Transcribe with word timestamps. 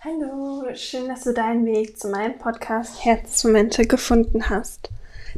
Hallo, 0.00 0.62
schön, 0.76 1.08
dass 1.08 1.24
du 1.24 1.34
deinen 1.34 1.66
Weg 1.66 1.98
zu 1.98 2.08
meinem 2.08 2.38
Podcast 2.38 3.04
Herzensmomente 3.04 3.84
gefunden 3.84 4.48
hast. 4.48 4.90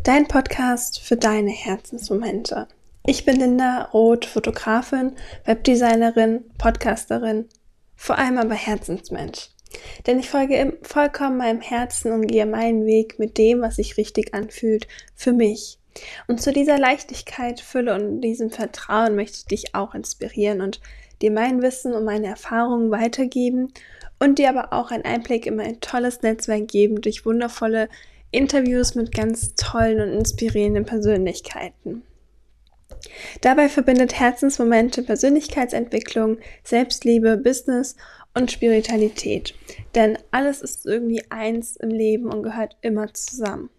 Dein 0.02 0.28
Podcast 0.28 1.00
für 1.00 1.16
deine 1.16 1.50
Herzensmomente. 1.50 2.68
Ich 3.06 3.24
bin 3.24 3.36
Linda 3.36 3.84
Roth, 3.94 4.26
Fotografin, 4.26 5.16
Webdesignerin, 5.46 6.44
Podcasterin, 6.58 7.48
vor 7.96 8.18
allem 8.18 8.36
aber 8.36 8.54
Herzensmensch. 8.54 9.48
Denn 10.06 10.18
ich 10.18 10.28
folge 10.28 10.76
vollkommen 10.82 11.38
meinem 11.38 11.62
Herzen 11.62 12.12
und 12.12 12.26
gehe 12.26 12.44
meinen 12.44 12.84
Weg 12.84 13.18
mit 13.18 13.38
dem, 13.38 13.62
was 13.62 13.76
sich 13.76 13.96
richtig 13.96 14.34
anfühlt, 14.34 14.86
für 15.14 15.32
mich. 15.32 15.78
Und 16.28 16.42
zu 16.42 16.52
dieser 16.52 16.78
Leichtigkeit, 16.78 17.60
Fülle 17.60 17.94
und 17.94 18.20
diesem 18.20 18.50
Vertrauen 18.50 19.16
möchte 19.16 19.38
ich 19.38 19.46
dich 19.46 19.74
auch 19.74 19.94
inspirieren 19.94 20.60
und 20.60 20.80
dir 21.22 21.30
mein 21.30 21.62
Wissen 21.62 21.94
und 21.94 22.04
meine 22.04 22.26
Erfahrungen 22.26 22.90
weitergeben 22.90 23.72
und 24.18 24.38
dir 24.38 24.50
aber 24.50 24.72
auch 24.72 24.90
einen 24.90 25.04
Einblick 25.04 25.46
in 25.46 25.56
mein 25.56 25.80
tolles 25.80 26.22
Netzwerk 26.22 26.68
geben 26.68 27.00
durch 27.00 27.24
wundervolle 27.24 27.88
Interviews 28.30 28.94
mit 28.94 29.12
ganz 29.12 29.54
tollen 29.54 30.00
und 30.00 30.18
inspirierenden 30.18 30.84
Persönlichkeiten. 30.84 32.02
Dabei 33.40 33.68
verbindet 33.68 34.18
Herzensmomente 34.18 35.02
Persönlichkeitsentwicklung, 35.02 36.38
Selbstliebe, 36.62 37.36
Business 37.36 37.96
und 38.34 38.50
Spiritualität. 38.50 39.54
Denn 39.94 40.18
alles 40.30 40.60
ist 40.60 40.86
irgendwie 40.86 41.24
eins 41.30 41.76
im 41.76 41.90
Leben 41.90 42.30
und 42.30 42.42
gehört 42.42 42.76
immer 42.82 43.12
zusammen. 43.14 43.70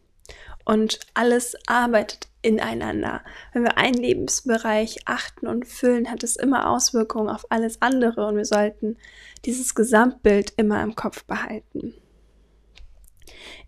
Und 0.65 0.99
alles 1.13 1.55
arbeitet 1.67 2.30
ineinander. 2.41 3.21
Wenn 3.53 3.63
wir 3.63 3.77
einen 3.77 3.97
Lebensbereich 3.97 5.01
achten 5.05 5.47
und 5.47 5.67
füllen, 5.67 6.09
hat 6.09 6.23
es 6.23 6.35
immer 6.35 6.69
Auswirkungen 6.69 7.29
auf 7.29 7.45
alles 7.49 7.81
andere 7.81 8.27
und 8.27 8.37
wir 8.37 8.45
sollten 8.45 8.97
dieses 9.45 9.75
Gesamtbild 9.75 10.53
immer 10.57 10.81
im 10.83 10.95
Kopf 10.95 11.23
behalten. 11.25 11.93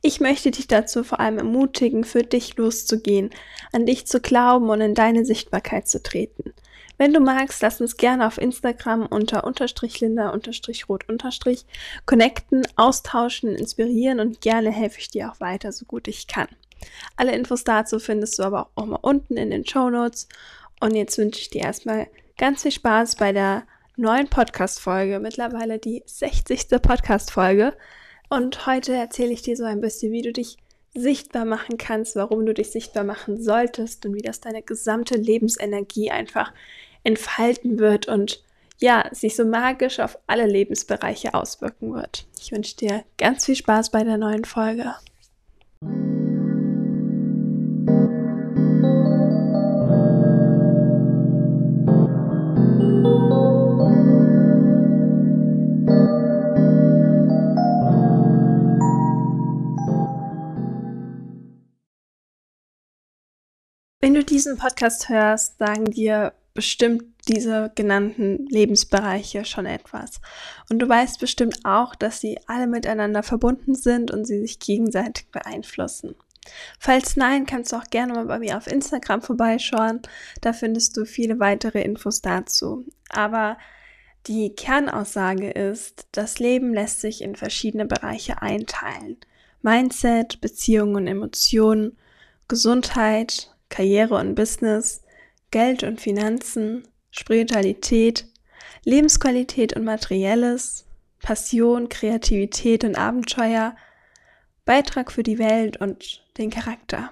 Ich 0.02 0.20
möchte 0.20 0.52
dich 0.52 0.68
dazu 0.68 1.04
vor 1.04 1.20
allem 1.20 1.38
ermutigen, 1.38 2.04
für 2.04 2.24
dich 2.24 2.58
loszugehen, 2.58 3.30
an 3.72 3.86
dich 3.86 4.06
zu 4.06 4.20
glauben 4.20 4.70
und 4.70 4.82
in 4.82 4.96
deine 4.96 5.26
Sichtbarkeit 5.26 5.88
zu 5.88 6.04
treten. 6.04 6.54
Wenn 6.98 7.14
du 7.14 7.20
magst, 7.20 7.62
lass 7.62 7.82
uns 7.82 7.98
gerne 7.98 8.28
auf 8.28 8.38
Instagram 8.38 9.06
unter 9.06 9.46
unterstrich 9.46 10.00
linda 10.00 10.30
unterstrich 10.30 10.90
rot 10.90 11.10
unterstrich 11.10 11.66
connecten, 12.06 12.68
austauschen, 12.76 13.56
inspirieren 13.56 14.20
und 14.20 14.42
gerne 14.42 14.72
helfe 14.72 15.00
ich 15.00 15.10
dir 15.10 15.32
auch 15.32 15.40
weiter, 15.40 15.72
so 15.72 15.86
gut 15.86 16.08
ich 16.08 16.28
kann. 16.28 16.48
Alle 17.16 17.34
Infos 17.34 17.64
dazu 17.64 18.00
findest 18.00 18.40
du 18.40 18.44
aber 18.44 18.70
auch 18.76 18.86
mal 18.86 19.00
unten 19.02 19.38
in 19.38 19.52
den 19.52 19.66
Show 19.66 19.90
Notes. 19.90 20.28
Und 20.80 20.96
jetzt 20.96 21.18
wünsche 21.18 21.42
ich 21.42 21.50
dir 21.50 21.62
erstmal 21.62 22.08
ganz 22.38 22.64
viel 22.64 22.72
Spaß 22.72 23.16
bei 23.16 23.32
der 23.32 23.64
neuen 23.96 24.28
Podcast-Folge, 24.28 25.20
mittlerweile 25.20 25.80
die 25.80 26.04
60. 26.06 26.70
Podcast-Folge. 26.82 27.74
Und 28.30 28.66
heute 28.66 28.94
erzähle 28.94 29.32
ich 29.32 29.44
dir 29.44 29.56
so 29.56 29.64
ein 29.64 29.82
bisschen, 29.82 30.12
wie 30.12 30.24
du 30.24 30.34
dich 30.34 30.58
sichtbar 30.96 31.46
machen 31.46 31.78
kannst, 31.78 32.16
warum 32.16 32.46
du 32.46 32.54
dich 32.54 32.72
sichtbar 32.72 33.04
machen 33.04 33.42
solltest 33.42 34.06
und 34.06 34.16
wie 34.16 34.22
das 34.22 34.40
deine 34.40 34.62
gesamte 34.62 35.16
Lebensenergie 35.16 36.12
einfach 36.12 36.54
entfalten 37.04 37.80
wird 37.80 38.08
und 38.08 38.44
ja, 38.80 39.08
sich 39.12 39.36
so 39.36 39.46
magisch 39.46 40.00
auf 40.00 40.18
alle 40.28 40.46
Lebensbereiche 40.46 41.34
auswirken 41.34 41.94
wird. 41.94 42.26
Ich 42.40 42.52
wünsche 42.52 42.76
dir 42.76 43.04
ganz 43.18 43.46
viel 43.46 43.56
Spaß 43.56 43.92
bei 43.92 44.04
der 44.04 44.18
neuen 44.18 44.46
Folge. 44.46 44.94
Diesen 64.34 64.58
Podcast 64.58 65.10
hörst, 65.10 65.60
sagen 65.60 65.86
dir 65.86 66.34
bestimmt 66.56 67.04
diese 67.28 67.72
genannten 67.76 68.48
Lebensbereiche 68.48 69.46
schon 69.46 69.68
etwas. 69.68 70.22
Und 70.72 70.80
du 70.80 70.90
weißt 70.90 71.20
bestimmt 71.20 71.60
auch, 71.64 71.94
dass 71.94 72.20
sie 72.20 72.40
alle 72.48 72.66
miteinander 72.66 73.22
verbunden 73.22 73.76
sind 73.76 74.10
und 74.10 74.26
sie 74.26 74.40
sich 74.40 74.58
gegenseitig 74.58 75.28
beeinflussen. 75.32 76.16
Falls 76.80 77.16
nein, 77.16 77.46
kannst 77.46 77.72
du 77.72 77.76
auch 77.76 77.86
gerne 77.92 78.14
mal 78.14 78.26
bei 78.26 78.40
mir 78.40 78.58
auf 78.58 78.66
Instagram 78.66 79.22
vorbeischauen. 79.22 80.02
Da 80.42 80.52
findest 80.52 80.98
du 80.98 81.06
viele 81.06 81.40
weitere 81.40 81.84
Infos 81.84 82.22
dazu. 82.22 82.86
Aber 83.10 83.56
die 84.26 84.56
Kernaussage 84.56 85.52
ist, 85.52 86.08
das 86.12 86.40
Leben 86.40 86.74
lässt 86.74 87.02
sich 87.02 87.22
in 87.22 87.36
verschiedene 87.36 87.86
Bereiche 87.86 88.42
einteilen. 88.42 89.18
Mindset, 89.62 90.42
Beziehungen 90.42 90.96
und 90.96 91.08
Emotionen, 91.08 91.98
Gesundheit, 92.48 93.53
Karriere 93.74 94.14
und 94.14 94.36
Business, 94.36 95.02
Geld 95.50 95.82
und 95.82 96.00
Finanzen, 96.00 96.88
Spiritualität, 97.10 98.28
Lebensqualität 98.84 99.76
und 99.76 99.84
Materielles, 99.84 100.86
Passion, 101.24 101.90
Kreativität 101.90 102.84
und 102.84 102.96
Abenteuer, 102.96 103.76
Beitrag 104.64 105.12
für 105.12 105.24
die 105.24 105.40
Welt 105.40 105.78
und 105.82 106.24
den 106.38 106.52
Charakter. 106.52 107.12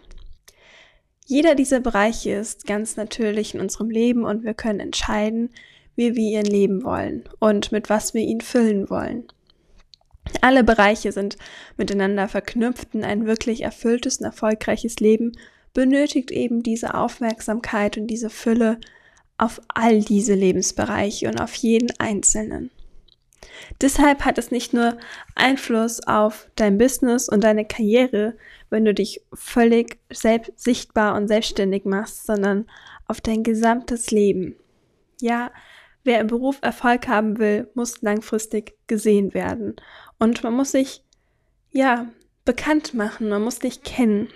Jeder 1.26 1.56
dieser 1.56 1.80
Bereiche 1.80 2.34
ist 2.34 2.68
ganz 2.68 2.96
natürlich 2.96 3.56
in 3.56 3.62
unserem 3.62 3.90
Leben 3.90 4.24
und 4.24 4.44
wir 4.44 4.54
können 4.54 4.82
entscheiden, 4.82 5.50
wie 5.96 6.16
wir 6.16 6.42
ihn 6.42 6.46
leben 6.46 6.84
wollen 6.84 7.28
und 7.40 7.72
mit 7.72 7.90
was 7.90 8.14
wir 8.14 8.22
ihn 8.22 8.42
füllen 8.42 8.88
wollen. 8.92 9.26
Alle 10.42 10.64
Bereiche 10.64 11.12
sind 11.12 11.38
miteinander 11.78 12.28
verknüpft 12.28 12.94
und 12.94 13.04
ein 13.04 13.26
wirklich 13.26 13.62
erfülltes 13.64 14.18
und 14.20 14.26
erfolgreiches 14.26 14.98
Leben 15.00 15.32
benötigt 15.74 16.32
eben 16.32 16.64
diese 16.64 16.96
Aufmerksamkeit 16.96 17.98
und 17.98 18.08
diese 18.08 18.30
Fülle 18.30 18.80
auf 19.38 19.62
all 19.68 20.02
diese 20.02 20.36
Lebensbereiche 20.36 21.28
und 21.28 21.40
auf 21.40 21.54
jeden 21.56 21.92
einzelnen. 22.00 22.70
Deshalb 23.80 24.26
hat 24.26 24.38
es 24.38 24.52
nicht 24.52 24.74
nur 24.74 24.98
Einfluss 25.36 26.06
auf 26.06 26.50
dein 26.56 26.78
Business 26.78 27.28
und 27.30 27.44
deine 27.44 27.66
Karriere, 27.66 28.36
wenn 28.70 28.86
du 28.86 28.94
dich 28.94 29.22
völlig 29.34 29.98
selbst 30.12 30.60
sichtbar 30.60 31.16
und 31.16 31.28
selbstständig 31.28 31.86
machst, 31.86 32.26
sondern 32.26 32.68
auf 33.08 33.22
dein 33.22 33.44
gesamtes 33.44 34.12
Leben. 34.12 34.56
Ja, 35.20 35.52
wer 36.04 36.20
im 36.20 36.28
Beruf 36.28 36.60
Erfolg 36.62 37.08
haben 37.08 37.40
will, 37.40 37.70
muss 37.74 38.02
langfristig 38.02 38.76
gesehen 38.88 39.34
werden. 39.34 39.76
Und 40.20 40.44
man 40.44 40.54
muss 40.54 40.72
sich, 40.72 41.04
ja, 41.72 42.08
bekannt 42.46 42.94
machen, 42.94 43.30
man 43.30 43.42
muss 43.42 43.60
dich 43.60 43.84
kennen. 43.84 44.30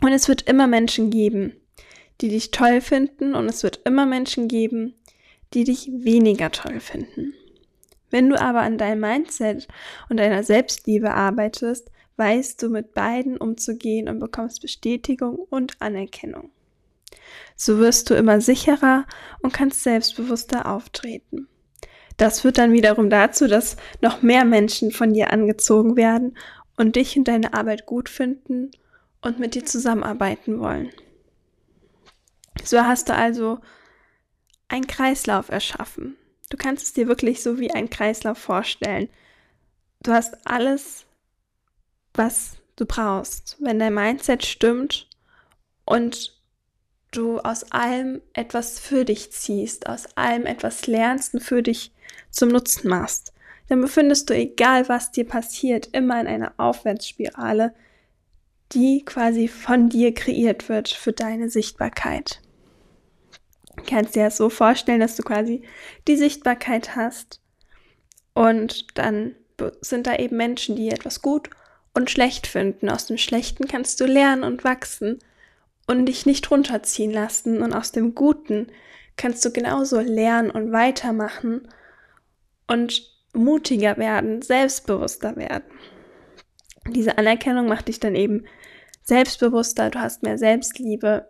Und 0.00 0.12
es 0.12 0.28
wird 0.28 0.42
immer 0.42 0.66
Menschen 0.66 1.10
geben, 1.10 1.54
die 2.20 2.28
dich 2.28 2.50
toll 2.50 2.80
finden 2.80 3.34
und 3.34 3.48
es 3.48 3.62
wird 3.62 3.80
immer 3.84 4.06
Menschen 4.06 4.48
geben, 4.48 4.94
die 5.52 5.64
dich 5.64 5.90
weniger 5.92 6.50
toll 6.50 6.80
finden. 6.80 7.34
Wenn 8.10 8.28
du 8.28 8.40
aber 8.40 8.60
an 8.60 8.78
deinem 8.78 9.00
Mindset 9.00 9.66
und 10.08 10.18
deiner 10.18 10.42
Selbstliebe 10.42 11.12
arbeitest, 11.12 11.90
weißt 12.16 12.62
du 12.62 12.68
mit 12.68 12.94
beiden 12.94 13.36
umzugehen 13.36 14.08
und 14.08 14.20
bekommst 14.20 14.62
Bestätigung 14.62 15.36
und 15.50 15.80
Anerkennung. 15.80 16.50
So 17.56 17.78
wirst 17.78 18.10
du 18.10 18.14
immer 18.14 18.40
sicherer 18.40 19.06
und 19.40 19.52
kannst 19.52 19.82
selbstbewusster 19.82 20.70
auftreten. 20.70 21.48
Das 22.16 22.40
führt 22.40 22.58
dann 22.58 22.72
wiederum 22.72 23.10
dazu, 23.10 23.48
dass 23.48 23.76
noch 24.00 24.22
mehr 24.22 24.44
Menschen 24.44 24.92
von 24.92 25.12
dir 25.12 25.32
angezogen 25.32 25.96
werden 25.96 26.36
und 26.76 26.94
dich 26.94 27.16
und 27.16 27.26
deine 27.26 27.54
Arbeit 27.54 27.86
gut 27.86 28.08
finden 28.08 28.70
und 29.24 29.38
mit 29.40 29.54
dir 29.54 29.64
zusammenarbeiten 29.64 30.60
wollen. 30.60 30.90
So 32.62 32.80
hast 32.80 33.08
du 33.08 33.14
also 33.14 33.58
einen 34.68 34.86
Kreislauf 34.86 35.48
erschaffen. 35.48 36.16
Du 36.50 36.56
kannst 36.56 36.84
es 36.84 36.92
dir 36.92 37.08
wirklich 37.08 37.42
so 37.42 37.58
wie 37.58 37.70
ein 37.70 37.90
Kreislauf 37.90 38.38
vorstellen. 38.38 39.08
Du 40.02 40.12
hast 40.12 40.46
alles, 40.46 41.06
was 42.12 42.58
du 42.76 42.84
brauchst. 42.86 43.56
Wenn 43.60 43.78
dein 43.78 43.94
Mindset 43.94 44.44
stimmt 44.44 45.08
und 45.84 46.32
du 47.10 47.38
aus 47.40 47.72
allem 47.72 48.20
etwas 48.34 48.78
für 48.78 49.04
dich 49.04 49.32
ziehst, 49.32 49.88
aus 49.88 50.16
allem 50.16 50.46
etwas 50.46 50.86
lernst 50.86 51.34
und 51.34 51.40
für 51.40 51.62
dich 51.62 51.92
zum 52.30 52.50
Nutzen 52.50 52.88
machst, 52.88 53.32
dann 53.68 53.80
befindest 53.80 54.28
du, 54.28 54.34
egal 54.34 54.88
was 54.88 55.12
dir 55.12 55.26
passiert, 55.26 55.88
immer 55.92 56.20
in 56.20 56.26
einer 56.26 56.52
Aufwärtsspirale, 56.58 57.74
die 58.74 59.04
quasi 59.04 59.48
von 59.48 59.88
dir 59.88 60.12
kreiert 60.12 60.68
wird 60.68 60.88
für 60.88 61.12
deine 61.12 61.48
Sichtbarkeit. 61.48 62.40
Du 63.76 63.82
kannst 63.84 64.14
dir 64.14 64.24
das 64.24 64.36
so 64.36 64.50
vorstellen, 64.50 65.00
dass 65.00 65.16
du 65.16 65.22
quasi 65.22 65.62
die 66.06 66.16
Sichtbarkeit 66.16 66.96
hast 66.96 67.40
und 68.34 68.98
dann 68.98 69.34
sind 69.80 70.06
da 70.06 70.16
eben 70.16 70.36
Menschen, 70.36 70.76
die 70.76 70.90
etwas 70.90 71.22
gut 71.22 71.50
und 71.94 72.10
schlecht 72.10 72.46
finden. 72.46 72.88
Aus 72.88 73.06
dem 73.06 73.18
Schlechten 73.18 73.68
kannst 73.68 74.00
du 74.00 74.06
lernen 74.06 74.42
und 74.42 74.64
wachsen 74.64 75.20
und 75.86 76.06
dich 76.06 76.26
nicht 76.26 76.50
runterziehen 76.50 77.12
lassen 77.12 77.62
und 77.62 77.72
aus 77.72 77.92
dem 77.92 78.14
Guten 78.14 78.68
kannst 79.16 79.44
du 79.44 79.52
genauso 79.52 80.00
lernen 80.00 80.50
und 80.50 80.72
weitermachen 80.72 81.68
und 82.66 83.10
mutiger 83.32 83.96
werden, 83.96 84.42
selbstbewusster 84.42 85.36
werden. 85.36 85.64
Diese 86.88 87.18
Anerkennung 87.18 87.66
macht 87.66 87.88
dich 87.88 88.00
dann 88.00 88.14
eben 88.14 88.44
selbstbewusster, 89.04 89.90
du 89.90 90.00
hast 90.00 90.22
mehr 90.22 90.38
Selbstliebe, 90.38 91.28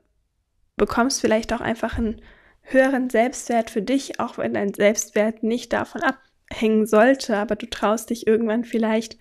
bekommst 0.76 1.20
vielleicht 1.20 1.52
auch 1.52 1.60
einfach 1.60 1.98
einen 1.98 2.20
höheren 2.62 3.10
Selbstwert 3.10 3.70
für 3.70 3.82
dich, 3.82 4.20
auch 4.20 4.38
wenn 4.38 4.54
dein 4.54 4.72
Selbstwert 4.72 5.42
nicht 5.42 5.72
davon 5.72 6.02
abhängen 6.02 6.86
sollte, 6.86 7.36
aber 7.36 7.56
du 7.56 7.66
traust 7.66 8.10
dich 8.10 8.26
irgendwann 8.26 8.64
vielleicht 8.64 9.18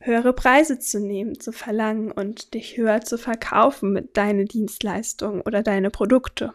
höhere 0.00 0.32
Preise 0.32 0.78
zu 0.78 1.00
nehmen, 1.00 1.38
zu 1.38 1.52
verlangen 1.52 2.10
und 2.10 2.54
dich 2.54 2.76
höher 2.76 3.02
zu 3.02 3.18
verkaufen 3.18 3.92
mit 3.92 4.16
deinen 4.16 4.46
Dienstleistungen 4.46 5.42
oder 5.42 5.62
deine 5.62 5.90
Produkte, 5.90 6.54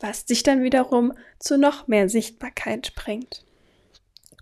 was 0.00 0.24
dich 0.24 0.42
dann 0.42 0.62
wiederum 0.62 1.12
zu 1.38 1.56
noch 1.56 1.86
mehr 1.86 2.08
Sichtbarkeit 2.08 2.94
bringt. 2.96 3.44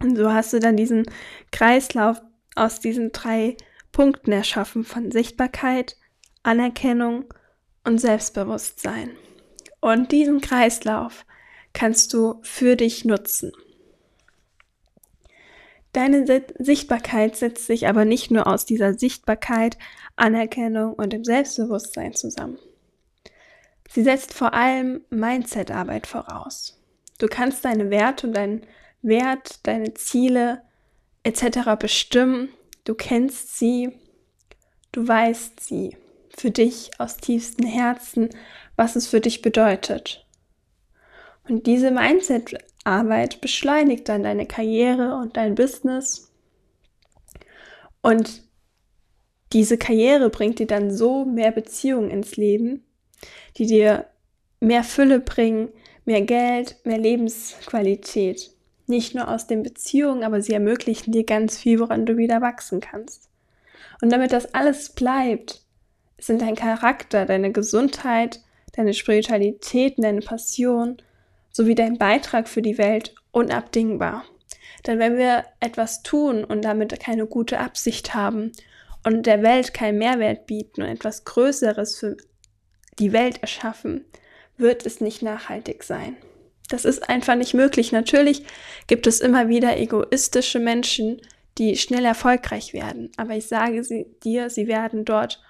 Und 0.01 0.17
so 0.17 0.33
hast 0.33 0.53
du 0.53 0.61
dann 0.61 0.77
diesen 0.77 1.05
Kreislauf 1.53 2.23
aus 2.55 2.81
diesen 2.81 3.13
drei 3.13 3.57
Punkten 3.97 4.31
erschaffen 4.31 4.85
von 4.85 5.11
Sichtbarkeit, 5.11 5.97
Anerkennung 6.43 7.33
und 7.83 7.99
Selbstbewusstsein. 7.99 9.17
Und 9.81 10.13
diesen 10.13 10.43
Kreislauf 10.43 11.25
kannst 11.73 12.13
du 12.13 12.39
für 12.43 12.77
dich 12.77 13.07
nutzen. 13.07 13.53
Deine 15.95 16.27
Sichtbarkeit 16.59 17.37
setzt 17.37 17.67
sich 17.67 17.89
aber 17.89 18.05
nicht 18.05 18.31
nur 18.31 18.47
aus 18.47 18.67
dieser 18.67 18.93
Sichtbarkeit, 18.93 19.79
Anerkennung 20.15 20.93
und 20.93 21.15
dem 21.15 21.25
Selbstbewusstsein 21.25 22.13
zusammen. 22.13 22.59
Sie 23.91 24.03
setzt 24.03 24.35
vor 24.35 24.53
allem 24.53 25.07
Mindset-Arbeit 25.09 26.07
voraus. 26.07 26.79
Du 27.17 27.29
kannst 27.29 27.65
deine 27.65 27.89
Werte 27.89 28.27
und 28.27 28.37
deinen 28.37 28.67
Wert, 29.01 29.67
deine 29.67 29.95
Ziele 29.95 30.61
etc. 31.23 31.79
bestimmen. 31.79 32.51
Du 32.87 32.95
kennst 32.95 33.59
sie, 33.59 33.91
du 34.93 35.07
weißt 35.07 35.59
sie 35.59 35.97
für 36.37 36.53
dich 36.53 36.91
aus 36.99 37.17
tiefstem 37.17 37.67
Herzen, 37.67 38.31
was 38.77 38.95
es 38.95 39.09
für 39.09 39.21
dich 39.21 39.43
bedeutet. 39.43 40.25
Und 41.49 41.67
diese 41.67 41.91
Mindset 41.91 42.57
Arbeit 42.85 43.41
beschleunigt 43.41 44.09
dann 44.09 44.23
deine 44.23 44.47
Karriere 44.47 45.17
und 45.17 45.37
dein 45.37 45.57
Business. 45.57 46.33
Und 48.03 48.45
diese 49.53 49.79
Karriere 49.79 50.31
bringt 50.31 50.61
dir 50.61 50.69
dann 50.69 50.95
so 50.95 51.25
mehr 51.25 51.51
Beziehungen 51.51 52.11
ins 52.11 52.37
Leben, 52.37 52.85
die 53.57 53.67
dir 53.67 54.07
mehr 54.61 54.85
Fülle 54.85 55.19
bringen, 55.19 55.71
mehr 56.05 56.23
Geld, 56.23 56.77
mehr 56.85 56.99
Lebensqualität. 56.99 58.56
Nicht 58.87 59.15
nur 59.15 59.29
aus 59.29 59.47
den 59.47 59.63
Beziehungen, 59.63 60.23
aber 60.23 60.41
sie 60.41 60.53
ermöglichen 60.53 61.13
dir 61.13 61.25
ganz 61.25 61.59
viel, 61.59 61.81
woran 61.81 62.07
du 62.07 62.17
wieder 62.17 62.41
wachsen 62.41 62.81
kannst. 62.81 63.29
Und 64.01 64.11
damit 64.11 64.33
das 64.33 64.55
alles 64.55 64.91
bleibt, 64.91 65.63
sind 66.19 66.43
dein 66.43 66.55
Charakter, 66.55 67.27
deine 67.27 67.53
Gesundheit, 67.53 68.41
deine 68.75 68.95
Spiritualität, 68.95 69.95
deine 69.99 70.21
Passion 70.21 70.99
sowie 71.51 71.75
dein 71.75 71.99
Beitrag 71.99 72.49
für 72.49 72.63
die 72.63 72.79
Welt 72.79 73.15
unabdingbar. 73.33 74.25
Denn 74.87 74.99
wenn 74.99 75.17
wir 75.17 75.45
etwas 75.61 76.03
tun 76.03 76.45
und 76.45 76.65
damit 76.65 76.99
keine 77.01 77.27
gute 77.27 77.59
Absicht 77.59 78.15
haben 78.15 78.53
und 79.05 79.27
der 79.27 79.43
Welt 79.43 79.75
keinen 79.75 79.99
Mehrwert 79.99 80.47
bieten 80.47 80.83
und 80.83 80.89
etwas 80.89 81.25
Größeres 81.25 81.99
für 81.99 82.17
die 82.99 83.13
Welt 83.13 83.39
erschaffen, 83.43 84.05
wird 84.57 84.87
es 84.87 85.01
nicht 85.01 85.23
nachhaltig 85.23 85.83
sein. 85.83 86.17
Das 86.69 86.85
ist 86.85 87.09
einfach 87.09 87.37
nicht 87.37 87.55
möglich. 87.55 87.93
Natürlich 87.93 88.45
gibt 88.87 89.07
es 89.07 89.21
immer 89.21 89.49
wieder 89.49 89.77
egoistische 89.77 90.59
Menschen, 90.59 91.21
die 91.59 91.77
schnell 91.77 92.05
erfolgreich 92.05 92.73
werden. 92.73 93.11
Aber 93.17 93.37
ich 93.37 93.47
sage 93.47 93.83
sie, 93.85 94.07
dir, 94.23 94.51
sie 94.51 94.67
werden 94.67 95.05
dort 95.05 95.43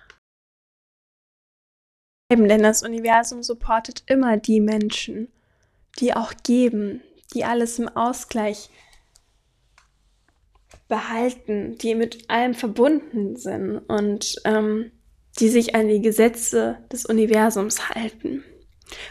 bleiben, 2.28 2.48
denn 2.48 2.62
das 2.62 2.82
Universum 2.82 3.42
supportet 3.42 4.02
immer 4.06 4.36
die 4.36 4.60
Menschen, 4.60 5.28
die 5.98 6.14
auch 6.14 6.32
geben, 6.42 7.02
die 7.34 7.44
alles 7.44 7.78
im 7.78 7.88
Ausgleich 7.88 8.70
behalten, 10.88 11.76
die 11.78 11.94
mit 11.94 12.30
allem 12.30 12.54
verbunden 12.54 13.36
sind 13.36 13.78
und 13.78 14.36
ähm, 14.44 14.92
die 15.40 15.48
sich 15.48 15.74
an 15.74 15.88
die 15.88 16.00
Gesetze 16.00 16.78
des 16.92 17.06
Universums 17.06 17.90
halten. 17.90 18.44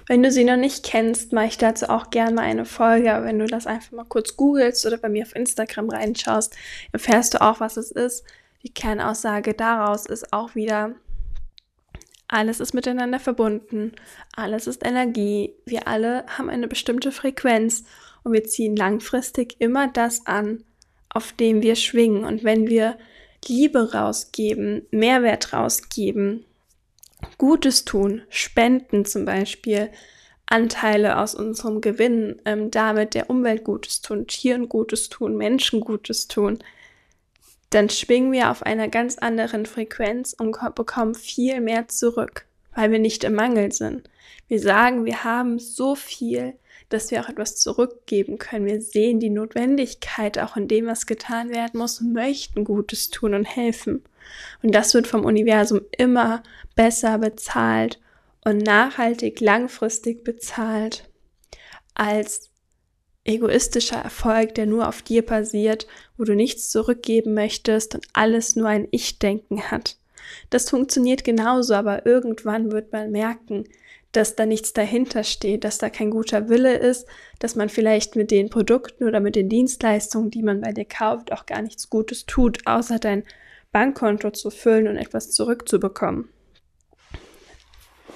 Wenn 0.07 0.24
du 0.24 0.31
sie 0.31 0.44
noch 0.44 0.56
nicht 0.56 0.86
kennst, 0.86 1.33
mache 1.33 1.48
ich 1.48 1.57
dazu 1.57 1.89
auch 1.89 2.10
gerne 2.10 2.36
mal 2.36 2.44
eine 2.44 2.66
Folge. 2.66 3.13
Aber 3.13 3.25
wenn 3.25 3.39
du 3.39 3.45
das 3.45 3.68
einfach 3.68 3.92
mal 3.92 4.06
kurz 4.06 4.38
googelst 4.38 4.86
oder 4.86 4.98
bei 4.98 5.10
mir 5.10 5.24
auf 5.24 5.36
Instagram 5.36 5.89
reinschaust, 5.89 6.56
erfährst 6.92 7.33
du 7.33 7.42
auch, 7.42 7.60
was 7.60 7.77
es 7.77 7.92
ist. 7.92 8.24
Die 8.63 8.74
Kernaussage 8.74 9.54
daraus 9.54 10.06
ist 10.06 10.33
auch 10.33 10.56
wieder, 10.56 10.95
alles 12.27 12.60
ist 12.60 12.74
miteinander 12.74 13.19
verbunden, 13.19 13.92
alles 14.36 14.66
ist 14.66 14.83
Energie, 14.83 15.54
wir 15.66 15.88
alle 15.88 16.25
haben 16.28 16.50
eine 16.50 16.68
bestimmte 16.68 17.12
Frequenz 17.12 17.83
und 18.24 18.33
wir 18.33 18.44
ziehen 18.44 18.75
langfristig 18.75 19.57
immer 19.60 19.88
das 19.88 20.25
an, 20.25 20.63
auf 21.10 21.31
dem 21.33 21.62
wir 21.62 21.75
schwingen. 21.75 22.25
Und 22.25 22.44
wenn 22.44 22.68
wir 22.68 22.98
Liebe 23.48 23.94
rausgeben, 23.94 24.88
Mehrwert 24.89 25.54
rausgeben, 25.54 26.44
Gutes 27.37 27.85
tun, 27.85 28.21
spenden 28.29 29.05
zum 29.05 29.25
Beispiel, 29.25 29.89
Anteile 30.47 31.17
aus 31.17 31.33
unserem 31.33 31.81
Gewinn, 31.81 32.41
ähm, 32.45 32.69
damit 32.69 33.13
der 33.13 33.29
Umwelt 33.29 33.63
Gutes 33.63 34.01
tun, 34.01 34.27
Tieren 34.27 34.69
Gutes 34.69 35.09
tun, 35.09 35.35
Menschen 35.35 35.81
Gutes 35.81 36.27
tun, 36.27 36.59
dann 37.71 37.89
schwingen 37.89 38.31
wir 38.31 38.51
auf 38.51 38.63
einer 38.63 38.87
ganz 38.87 39.17
anderen 39.17 39.65
Frequenz 39.65 40.33
und 40.37 40.57
bekommen 40.75 41.15
viel 41.15 41.61
mehr 41.61 41.87
zurück, 41.87 42.45
weil 42.75 42.91
wir 42.91 42.99
nicht 42.99 43.23
im 43.23 43.33
Mangel 43.33 43.71
sind. 43.71 44.09
Wir 44.47 44.59
sagen, 44.59 45.05
wir 45.05 45.23
haben 45.23 45.57
so 45.57 45.95
viel, 45.95 46.53
dass 46.89 47.09
wir 47.09 47.21
auch 47.21 47.29
etwas 47.29 47.57
zurückgeben 47.57 48.37
können. 48.37 48.65
Wir 48.67 48.81
sehen 48.81 49.19
die 49.19 49.31
Notwendigkeit 49.31 50.37
auch 50.37 50.55
in 50.55 50.67
dem, 50.67 50.85
was 50.85 51.07
getan 51.07 51.49
werden 51.49 51.79
muss, 51.79 51.99
möchten 52.01 52.63
Gutes 52.63 53.09
tun 53.09 53.33
und 53.33 53.45
helfen. 53.45 54.03
Und 54.63 54.74
das 54.74 54.94
wird 54.94 55.07
vom 55.07 55.25
Universum 55.25 55.81
immer 55.98 56.44
besser 56.75 57.18
bezahlt 57.18 58.00
und 58.44 58.60
nachhaltig 58.60 59.42
langfristig 59.42 60.24
bezahlt 60.24 61.10
als 61.94 62.51
egoistischer 63.24 63.98
Erfolg, 63.98 64.56
der 64.56 64.68
nur 64.68 64.88
auf 64.88 65.01
dir 65.01 65.25
basiert, 65.25 65.88
wo 66.18 66.24
du 66.24 66.36
nichts 66.36 66.69
zurückgeben 66.69 67.33
möchtest 67.33 67.95
und 67.95 68.06
alles 68.14 68.56
nur 68.56 68.68
ein 68.68 68.88
Ich-Denken 68.92 69.71
hat. 69.71 69.97
Das 70.49 70.69
funktioniert 70.69 71.23
genauso, 71.23 71.73
aber 71.73 72.06
irgendwann 72.06 72.71
wird 72.71 72.92
man 72.92 73.11
merken, 73.11 73.66
dass 74.11 74.35
da 74.35 74.45
nichts 74.45 74.73
dahinter 74.73 75.23
steht, 75.23 75.64
dass 75.64 75.78
da 75.78 75.90
kein 75.90 76.09
guter 76.09 76.47
Wille 76.47 76.78
ist, 76.78 77.06
dass 77.40 77.56
man 77.56 77.69
vielleicht 77.69 78.16
mit 78.16 78.31
den 78.31 78.49
Produkten 78.49 79.04
oder 79.04 79.19
mit 79.19 79.35
den 79.35 79.49
Dienstleistungen, 79.49 80.31
die 80.31 80.44
man 80.44 80.61
bei 80.61 80.71
dir 80.71 80.85
kauft, 80.85 81.31
auch 81.33 81.45
gar 81.45 81.61
nichts 81.61 81.90
Gutes 81.90 82.26
tut, 82.26 82.66
außer 82.66 82.99
dein 82.99 83.23
Bankkonto 83.75 84.31
zu 84.31 84.51
füllen 84.51 84.87
und 84.87 84.95
etwas 84.95 85.31
zurückzubekommen. 85.31 86.29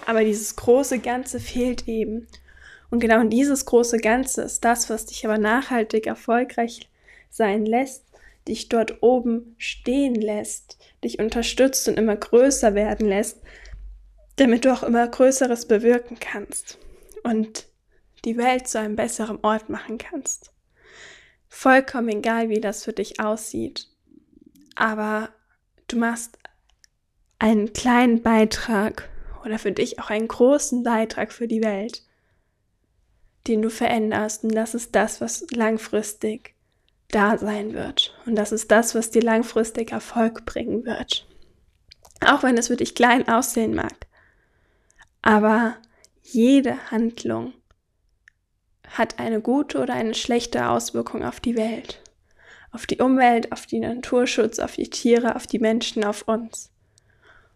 Aber 0.06 0.24
dieses 0.24 0.56
große 0.56 1.00
Ganze 1.00 1.42
fehlt 1.42 1.86
eben. 1.86 2.30
Und 2.90 3.02
genau 3.02 3.26
dieses 3.26 3.66
große 3.66 3.98
Ganze 3.98 4.44
ist 4.44 4.64
das, 4.64 4.90
was 4.90 5.08
dich 5.08 5.26
aber 5.26 5.38
nachhaltig 5.38 6.08
erfolgreich 6.08 6.90
sein 7.30 7.66
lässt, 7.66 8.06
dich 8.48 8.70
dort 8.70 9.04
oben 9.04 9.56
stehen 9.58 10.16
lässt, 10.16 10.78
dich 11.04 11.20
unterstützt 11.20 11.90
und 11.90 12.00
immer 12.00 12.16
größer 12.16 12.74
werden 12.74 13.10
lässt, 13.10 13.42
damit 14.38 14.64
du 14.64 14.72
auch 14.72 14.84
immer 14.84 15.06
Größeres 15.10 15.68
bewirken 15.68 16.20
kannst 16.22 16.78
und 17.24 17.68
die 18.24 18.38
Welt 18.38 18.70
zu 18.70 18.80
einem 18.80 18.96
besseren 18.96 19.40
Ort 19.42 19.68
machen 19.68 19.98
kannst. 19.98 20.54
Vollkommen 21.50 22.08
egal, 22.08 22.48
wie 22.48 22.62
das 22.62 22.86
für 22.86 22.94
dich 22.94 23.20
aussieht. 23.20 23.90
Aber 24.76 25.34
du 25.94 25.98
machst 25.98 26.38
einen 27.40 27.74
kleinen 27.74 28.22
Beitrag 28.22 29.10
oder 29.46 29.60
für 29.60 29.72
dich 29.72 30.00
auch 30.00 30.10
einen 30.10 30.28
großen 30.28 30.84
Beitrag 30.84 31.32
für 31.32 31.48
die 31.48 31.62
Welt 31.62 32.04
den 33.50 33.62
du 33.62 33.70
veränderst. 33.70 34.44
Und 34.44 34.56
das 34.56 34.74
ist 34.74 34.96
das, 34.96 35.22
was 35.22 35.46
langfristig 35.52 36.56
da 37.10 37.38
sein 37.38 37.74
wird. 37.74 38.16
Und 38.26 38.36
das 38.36 38.52
ist 38.52 38.72
das, 38.72 38.96
was 38.96 39.12
dir 39.12 39.22
langfristig 39.22 39.92
Erfolg 39.92 40.46
bringen 40.46 40.86
wird. 40.86 41.28
Auch 42.26 42.44
wenn 42.44 42.58
es 42.58 42.68
für 42.68 42.76
dich 42.76 42.96
klein 42.96 43.28
aussehen 43.28 43.74
mag. 43.74 44.08
Aber 45.22 45.76
jede 46.22 46.92
Handlung 46.92 47.54
hat 48.88 49.20
eine 49.20 49.42
gute 49.42 49.80
oder 49.80 49.94
eine 49.94 50.14
schlechte 50.14 50.70
Auswirkung 50.70 51.24
auf 51.24 51.40
die 51.40 51.56
Welt. 51.56 52.02
Auf 52.72 52.86
die 52.86 52.98
Umwelt, 52.98 53.52
auf 53.52 53.66
den 53.66 53.82
Naturschutz, 53.82 54.60
auf 54.60 54.76
die 54.76 54.90
Tiere, 54.90 55.36
auf 55.36 55.48
die 55.48 55.60
Menschen, 55.60 56.04
auf 56.04 56.24
uns. 56.28 56.72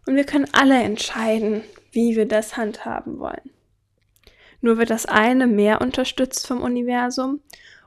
Und 0.06 0.16
wir 0.16 0.24
können 0.24 0.48
alle 0.52 0.82
entscheiden, 0.82 1.62
wie 1.92 2.16
wir 2.16 2.26
das 2.26 2.56
handhaben 2.56 3.18
wollen. 3.18 3.50
Nur 4.60 4.78
wird 4.78 4.90
das 4.90 5.06
eine 5.06 5.46
mehr 5.46 5.80
unterstützt 5.80 6.46
vom 6.46 6.62
Universum 6.62 7.40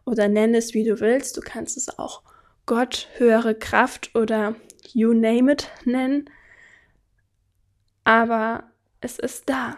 oder 0.05 0.27
nenn 0.27 0.55
es 0.55 0.73
wie 0.73 0.83
du 0.83 0.99
willst. 0.99 1.35
Du 1.35 1.41
kannst 1.41 1.75
es 1.75 1.99
auch 1.99 2.21
Gott, 2.65 3.07
höhere 3.17 3.55
Kraft 3.55 4.15
oder 4.15 4.55
you 4.93 5.13
name 5.13 5.51
it 5.51 5.69
nennen. 5.85 6.29
Aber 8.03 8.63
es 9.01 9.19
ist 9.19 9.49
da 9.49 9.77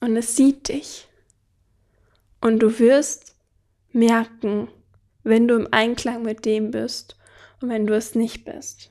und 0.00 0.16
es 0.16 0.36
sieht 0.36 0.68
dich. 0.68 1.08
Und 2.40 2.60
du 2.60 2.78
wirst 2.78 3.36
merken, 3.92 4.68
wenn 5.22 5.48
du 5.48 5.56
im 5.56 5.68
Einklang 5.70 6.22
mit 6.22 6.44
dem 6.44 6.70
bist 6.70 7.16
und 7.60 7.68
wenn 7.68 7.86
du 7.86 7.94
es 7.94 8.14
nicht 8.14 8.44
bist. 8.44 8.90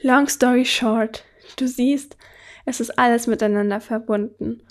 Long 0.00 0.28
story 0.28 0.64
short, 0.64 1.24
du 1.56 1.68
siehst, 1.68 2.16
es 2.64 2.80
ist 2.80 2.98
alles 2.98 3.26
miteinander 3.26 3.80
verbunden. 3.80 4.62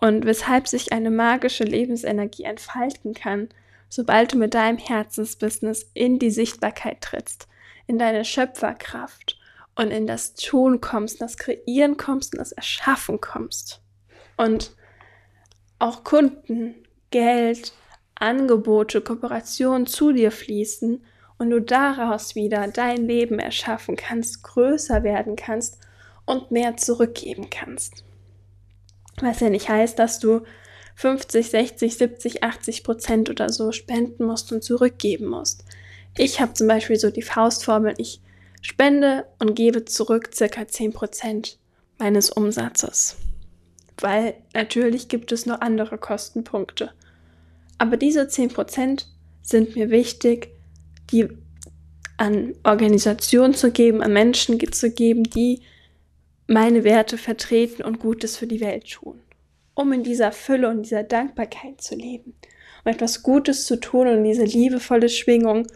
Und 0.00 0.24
weshalb 0.24 0.66
sich 0.66 0.92
eine 0.92 1.10
magische 1.10 1.64
Lebensenergie 1.64 2.44
entfalten 2.44 3.12
kann, 3.12 3.48
sobald 3.88 4.32
du 4.32 4.38
mit 4.38 4.54
deinem 4.54 4.78
Herzensbusiness 4.78 5.90
in 5.94 6.18
die 6.18 6.30
Sichtbarkeit 6.30 7.02
trittst, 7.02 7.48
in 7.86 7.98
deine 7.98 8.24
Schöpferkraft 8.24 9.38
und 9.74 9.90
in 9.90 10.06
das 10.06 10.34
Tun 10.34 10.80
kommst, 10.80 11.20
das 11.20 11.36
Kreieren 11.36 11.96
kommst 11.96 12.32
und 12.32 12.38
das 12.38 12.52
Erschaffen 12.52 13.20
kommst. 13.20 13.82
Und 14.36 14.74
auch 15.78 16.04
Kunden, 16.04 16.74
Geld, 17.10 17.72
Angebote, 18.20 19.00
Kooperationen 19.00 19.86
zu 19.86 20.12
dir 20.12 20.30
fließen 20.30 21.02
und 21.38 21.50
du 21.50 21.60
daraus 21.60 22.34
wieder 22.34 22.68
dein 22.68 23.06
Leben 23.06 23.38
erschaffen 23.38 23.96
kannst, 23.96 24.42
größer 24.42 25.02
werden 25.02 25.36
kannst 25.36 25.78
und 26.26 26.50
mehr 26.50 26.76
zurückgeben 26.76 27.48
kannst. 27.50 28.04
Was 29.20 29.40
ja 29.40 29.48
nicht 29.48 29.68
heißt, 29.68 29.98
dass 29.98 30.18
du 30.18 30.42
50, 30.96 31.48
60, 31.50 31.96
70, 31.96 32.42
80 32.44 32.84
Prozent 32.84 33.30
oder 33.30 33.48
so 33.48 33.72
spenden 33.72 34.24
musst 34.24 34.52
und 34.52 34.62
zurückgeben 34.62 35.28
musst. 35.28 35.64
Ich 36.18 36.40
habe 36.40 36.52
zum 36.52 36.68
Beispiel 36.68 36.96
so 36.96 37.10
die 37.10 37.22
Faustformel, 37.22 37.94
ich 37.96 38.20
spende 38.60 39.24
und 39.38 39.54
gebe 39.54 39.86
zurück 39.86 40.30
circa 40.34 40.68
10 40.68 40.92
Prozent 40.92 41.58
meines 41.98 42.28
Umsatzes. 42.30 43.16
Weil 43.98 44.34
natürlich 44.52 45.08
gibt 45.08 45.32
es 45.32 45.46
noch 45.46 45.60
andere 45.60 45.96
Kostenpunkte. 45.96 46.92
Aber 47.80 47.96
diese 47.96 48.24
10% 48.24 49.06
sind 49.40 49.74
mir 49.74 49.88
wichtig, 49.88 50.50
die 51.10 51.28
an 52.18 52.54
Organisationen 52.62 53.54
zu 53.54 53.70
geben, 53.70 54.02
an 54.02 54.12
Menschen 54.12 54.60
zu 54.70 54.90
geben, 54.90 55.22
die 55.22 55.62
meine 56.46 56.84
Werte 56.84 57.16
vertreten 57.16 57.82
und 57.82 57.98
Gutes 57.98 58.36
für 58.36 58.46
die 58.46 58.60
Welt 58.60 58.90
tun. 58.90 59.22
Um 59.72 59.94
in 59.94 60.02
dieser 60.02 60.30
Fülle 60.30 60.68
und 60.68 60.82
dieser 60.82 61.04
Dankbarkeit 61.04 61.80
zu 61.80 61.94
leben. 61.94 62.34
Um 62.84 62.92
etwas 62.92 63.22
Gutes 63.22 63.64
zu 63.64 63.80
tun 63.80 64.08
und 64.08 64.24
diese 64.24 64.44
liebevolle 64.44 65.08
Schwingung 65.08 65.66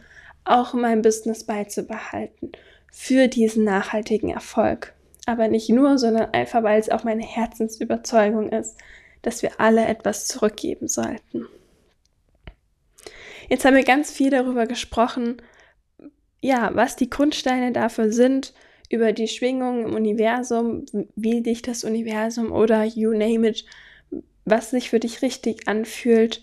auch 0.44 0.74
in 0.74 0.82
meinem 0.82 1.00
Business 1.00 1.44
beizubehalten. 1.44 2.52
Für 2.92 3.28
diesen 3.28 3.64
nachhaltigen 3.64 4.28
Erfolg. 4.28 4.92
Aber 5.24 5.48
nicht 5.48 5.70
nur, 5.70 5.96
sondern 5.96 6.34
einfach, 6.34 6.62
weil 6.64 6.78
es 6.78 6.90
auch 6.90 7.04
meine 7.04 7.24
Herzensüberzeugung 7.24 8.50
ist, 8.50 8.76
dass 9.22 9.42
wir 9.42 9.58
alle 9.58 9.86
etwas 9.86 10.26
zurückgeben 10.26 10.86
sollten. 10.86 11.46
Jetzt 13.48 13.64
haben 13.64 13.76
wir 13.76 13.84
ganz 13.84 14.10
viel 14.10 14.30
darüber 14.30 14.66
gesprochen, 14.66 15.42
ja, 16.40 16.70
was 16.74 16.96
die 16.96 17.10
Grundsteine 17.10 17.72
dafür 17.72 18.12
sind, 18.12 18.52
über 18.90 19.12
die 19.12 19.28
Schwingungen 19.28 19.86
im 19.86 19.94
Universum, 19.94 20.84
wie 21.16 21.42
dich 21.42 21.62
das 21.62 21.84
Universum 21.84 22.52
oder 22.52 22.84
you 22.84 23.12
name 23.12 23.48
it, 23.48 23.64
was 24.44 24.70
sich 24.70 24.90
für 24.90 25.00
dich 25.00 25.22
richtig 25.22 25.68
anfühlt, 25.68 26.42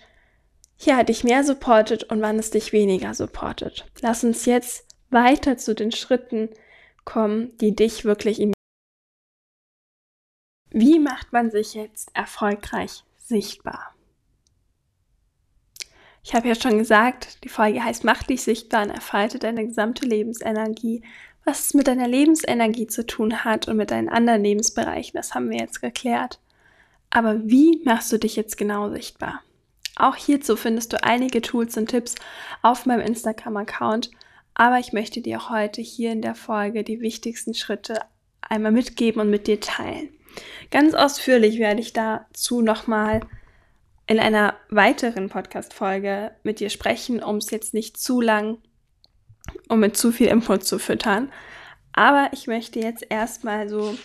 ja, 0.79 1.03
dich 1.03 1.23
mehr 1.23 1.43
supportet 1.43 2.05
und 2.05 2.21
wann 2.21 2.39
es 2.39 2.49
dich 2.49 2.73
weniger 2.73 3.13
supportet. 3.13 3.85
Lass 4.01 4.23
uns 4.23 4.45
jetzt 4.45 4.87
weiter 5.11 5.57
zu 5.57 5.75
den 5.75 5.91
Schritten 5.91 6.49
kommen, 7.05 7.55
die 7.59 7.75
dich 7.75 8.05
wirklich 8.05 8.39
in 8.39 8.53
Wie 10.71 10.99
macht 10.99 11.33
man 11.33 11.51
sich 11.51 11.73
jetzt 11.73 12.09
erfolgreich 12.15 13.03
sichtbar? 13.17 13.93
Ich 16.23 16.35
habe 16.35 16.47
ja 16.47 16.55
schon 16.55 16.77
gesagt, 16.77 17.43
die 17.43 17.49
Folge 17.49 17.83
heißt 17.83 18.03
Mach 18.03 18.23
dich 18.23 18.43
sichtbar 18.43 18.83
und 18.83 18.91
erfalte 18.91 19.39
deine 19.39 19.65
gesamte 19.65 20.05
Lebensenergie. 20.05 21.03
Was 21.43 21.67
es 21.67 21.73
mit 21.73 21.87
deiner 21.87 22.07
Lebensenergie 22.07 22.85
zu 22.85 23.05
tun 23.05 23.43
hat 23.43 23.67
und 23.67 23.77
mit 23.77 23.89
deinen 23.89 24.09
anderen 24.09 24.43
Lebensbereichen, 24.43 25.13
das 25.15 25.33
haben 25.33 25.49
wir 25.49 25.57
jetzt 25.57 25.81
geklärt. 25.81 26.39
Aber 27.09 27.41
wie 27.43 27.81
machst 27.83 28.11
du 28.11 28.19
dich 28.19 28.35
jetzt 28.35 28.57
genau 28.57 28.91
sichtbar? 28.91 29.41
Auch 29.95 30.15
hierzu 30.15 30.55
findest 30.55 30.93
du 30.93 31.03
einige 31.03 31.41
Tools 31.41 31.75
und 31.77 31.87
Tipps 31.87 32.15
auf 32.61 32.85
meinem 32.85 33.01
Instagram-Account, 33.01 34.11
aber 34.53 34.79
ich 34.79 34.93
möchte 34.93 35.21
dir 35.21 35.49
heute 35.49 35.81
hier 35.81 36.11
in 36.11 36.21
der 36.21 36.35
Folge 36.35 36.83
die 36.83 37.01
wichtigsten 37.01 37.53
Schritte 37.53 37.99
einmal 38.41 38.71
mitgeben 38.71 39.21
und 39.21 39.29
mit 39.29 39.47
dir 39.47 39.59
teilen. 39.59 40.09
Ganz 40.69 40.93
ausführlich 40.93 41.59
werde 41.59 41.81
ich 41.81 41.93
dazu 41.93 42.61
nochmal 42.61 43.21
in 44.11 44.19
einer 44.19 44.55
weiteren 44.67 45.29
Podcast-Folge 45.29 46.31
mit 46.43 46.59
dir 46.59 46.69
sprechen, 46.69 47.23
um 47.23 47.37
es 47.37 47.49
jetzt 47.49 47.73
nicht 47.73 47.95
zu 47.95 48.19
lang, 48.19 48.57
um 49.69 49.79
mit 49.79 49.95
zu 49.95 50.11
viel 50.11 50.27
Input 50.27 50.65
zu 50.65 50.79
füttern. 50.79 51.31
Aber 51.93 52.27
ich 52.33 52.45
möchte 52.45 52.81
jetzt 52.81 53.05
erstmal 53.09 53.69
so, 53.69 53.97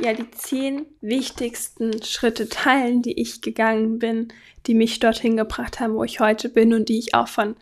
ja, 0.00 0.14
die 0.14 0.28
zehn 0.32 0.86
wichtigsten 1.00 2.02
Schritte 2.02 2.48
teilen, 2.48 3.02
die 3.02 3.20
ich 3.20 3.40
gegangen 3.40 4.00
bin, 4.00 4.32
die 4.66 4.74
mich 4.74 4.98
dorthin 4.98 5.36
gebracht 5.36 5.78
haben, 5.78 5.94
wo 5.94 6.02
ich 6.02 6.18
heute 6.18 6.48
bin 6.48 6.74
und 6.74 6.88
die 6.88 6.98
ich 6.98 7.14
auch 7.14 7.28
von 7.28 7.54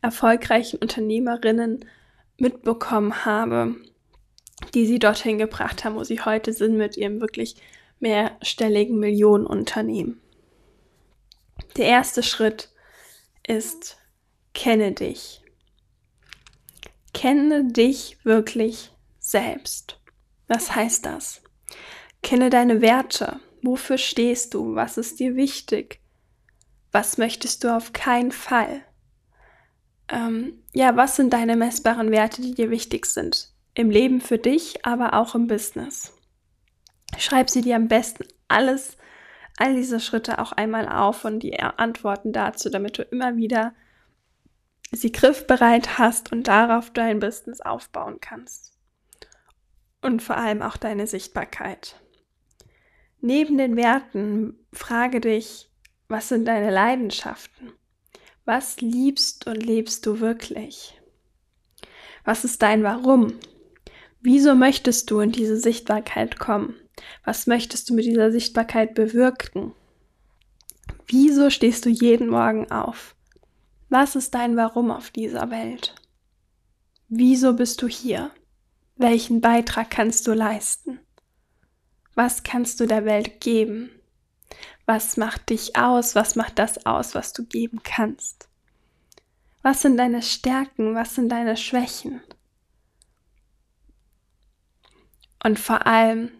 erfolgreichen 0.00 0.78
Unternehmerinnen 0.78 1.84
mitbekommen 2.36 3.24
habe, 3.24 3.74
die 4.74 4.86
sie 4.86 5.00
dorthin 5.00 5.38
gebracht 5.38 5.84
haben, 5.84 5.96
wo 5.96 6.04
sie 6.04 6.20
heute 6.20 6.52
sind 6.52 6.76
mit 6.76 6.96
ihrem 6.96 7.20
wirklich 7.20 7.56
mehrstelligen 7.98 9.00
Millionenunternehmen. 9.00 10.20
Der 11.76 11.86
erste 11.86 12.22
Schritt 12.22 12.70
ist, 13.46 13.98
kenne 14.54 14.92
dich. 14.92 15.42
Kenne 17.14 17.64
dich 17.64 18.18
wirklich 18.24 18.92
selbst. 19.18 20.00
Was 20.46 20.74
heißt 20.74 21.06
das? 21.06 21.42
Kenne 22.22 22.50
deine 22.50 22.80
Werte. 22.80 23.40
Wofür 23.62 23.98
stehst 23.98 24.54
du? 24.54 24.74
Was 24.74 24.98
ist 24.98 25.20
dir 25.20 25.36
wichtig? 25.36 26.00
Was 26.92 27.18
möchtest 27.18 27.64
du 27.64 27.76
auf 27.76 27.92
keinen 27.92 28.32
Fall? 28.32 28.82
Ähm, 30.08 30.64
ja, 30.72 30.96
was 30.96 31.16
sind 31.16 31.32
deine 31.32 31.56
messbaren 31.56 32.10
Werte, 32.10 32.40
die 32.40 32.54
dir 32.54 32.70
wichtig 32.70 33.06
sind? 33.06 33.52
Im 33.74 33.90
Leben 33.90 34.20
für 34.20 34.38
dich, 34.38 34.84
aber 34.84 35.14
auch 35.14 35.34
im 35.34 35.46
Business. 35.46 36.12
Schreib 37.18 37.50
sie 37.50 37.62
dir 37.62 37.76
am 37.76 37.88
besten 37.88 38.24
alles 38.48 38.96
all 39.58 39.74
diese 39.74 40.00
Schritte 40.00 40.38
auch 40.38 40.52
einmal 40.52 40.88
auf 40.88 41.24
und 41.24 41.40
die 41.40 41.58
Antworten 41.60 42.32
dazu, 42.32 42.70
damit 42.70 42.98
du 42.98 43.02
immer 43.02 43.36
wieder 43.36 43.74
sie 44.90 45.12
griffbereit 45.12 45.98
hast 45.98 46.32
und 46.32 46.48
darauf 46.48 46.90
dein 46.90 47.18
Business 47.18 47.60
aufbauen 47.60 48.18
kannst. 48.20 48.72
Und 50.00 50.22
vor 50.22 50.36
allem 50.36 50.62
auch 50.62 50.76
deine 50.76 51.06
Sichtbarkeit. 51.06 52.00
Neben 53.20 53.58
den 53.58 53.76
Werten 53.76 54.64
frage 54.72 55.20
dich, 55.20 55.70
was 56.06 56.28
sind 56.28 56.46
deine 56.46 56.70
Leidenschaften? 56.70 57.72
Was 58.44 58.80
liebst 58.80 59.46
und 59.46 59.56
lebst 59.56 60.06
du 60.06 60.20
wirklich? 60.20 60.98
Was 62.24 62.44
ist 62.44 62.62
dein 62.62 62.82
Warum? 62.82 63.34
Wieso 64.20 64.54
möchtest 64.54 65.10
du 65.10 65.20
in 65.20 65.32
diese 65.32 65.56
Sichtbarkeit 65.56 66.38
kommen? 66.38 66.76
Was 67.24 67.46
möchtest 67.46 67.88
du 67.88 67.94
mit 67.94 68.04
dieser 68.04 68.30
Sichtbarkeit 68.30 68.94
bewirken? 68.94 69.72
Wieso 71.06 71.50
stehst 71.50 71.84
du 71.86 71.90
jeden 71.90 72.28
Morgen 72.28 72.70
auf? 72.70 73.14
Was 73.88 74.16
ist 74.16 74.34
dein 74.34 74.56
Warum 74.56 74.90
auf 74.90 75.10
dieser 75.10 75.50
Welt? 75.50 75.94
Wieso 77.08 77.54
bist 77.54 77.80
du 77.80 77.88
hier? 77.88 78.30
Welchen 78.96 79.40
Beitrag 79.40 79.90
kannst 79.90 80.26
du 80.26 80.34
leisten? 80.34 81.00
Was 82.14 82.42
kannst 82.42 82.80
du 82.80 82.86
der 82.86 83.04
Welt 83.04 83.40
geben? 83.40 83.90
Was 84.84 85.16
macht 85.16 85.50
dich 85.50 85.76
aus? 85.76 86.14
Was 86.14 86.34
macht 86.34 86.58
das 86.58 86.84
aus, 86.84 87.14
was 87.14 87.32
du 87.32 87.44
geben 87.44 87.80
kannst? 87.82 88.48
Was 89.62 89.82
sind 89.82 89.96
deine 89.96 90.22
Stärken? 90.22 90.94
Was 90.94 91.14
sind 91.14 91.30
deine 91.30 91.56
Schwächen? 91.56 92.20
Und 95.44 95.58
vor 95.58 95.86
allem, 95.86 96.30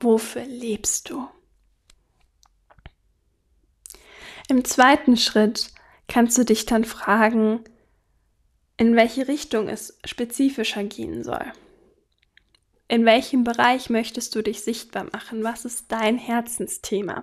Wofür 0.00 0.44
lebst 0.44 1.10
du? 1.10 1.28
Im 4.48 4.64
zweiten 4.64 5.16
Schritt 5.16 5.72
kannst 6.08 6.36
du 6.36 6.44
dich 6.44 6.66
dann 6.66 6.84
fragen, 6.84 7.62
in 8.76 8.96
welche 8.96 9.28
Richtung 9.28 9.68
es 9.68 9.98
spezifischer 10.04 10.82
gehen 10.84 11.22
soll. 11.22 11.52
In 12.88 13.04
welchem 13.04 13.44
Bereich 13.44 13.90
möchtest 13.90 14.34
du 14.34 14.42
dich 14.42 14.62
sichtbar 14.62 15.06
machen? 15.12 15.44
Was 15.44 15.64
ist 15.64 15.92
dein 15.92 16.18
Herzensthema? 16.18 17.22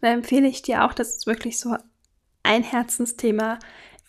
da 0.00 0.08
empfehle 0.08 0.48
ich 0.48 0.62
dir 0.62 0.84
auch, 0.84 0.94
dass 0.94 1.18
du 1.18 1.30
wirklich 1.30 1.58
so 1.58 1.76
ein 2.42 2.62
Herzensthema 2.62 3.58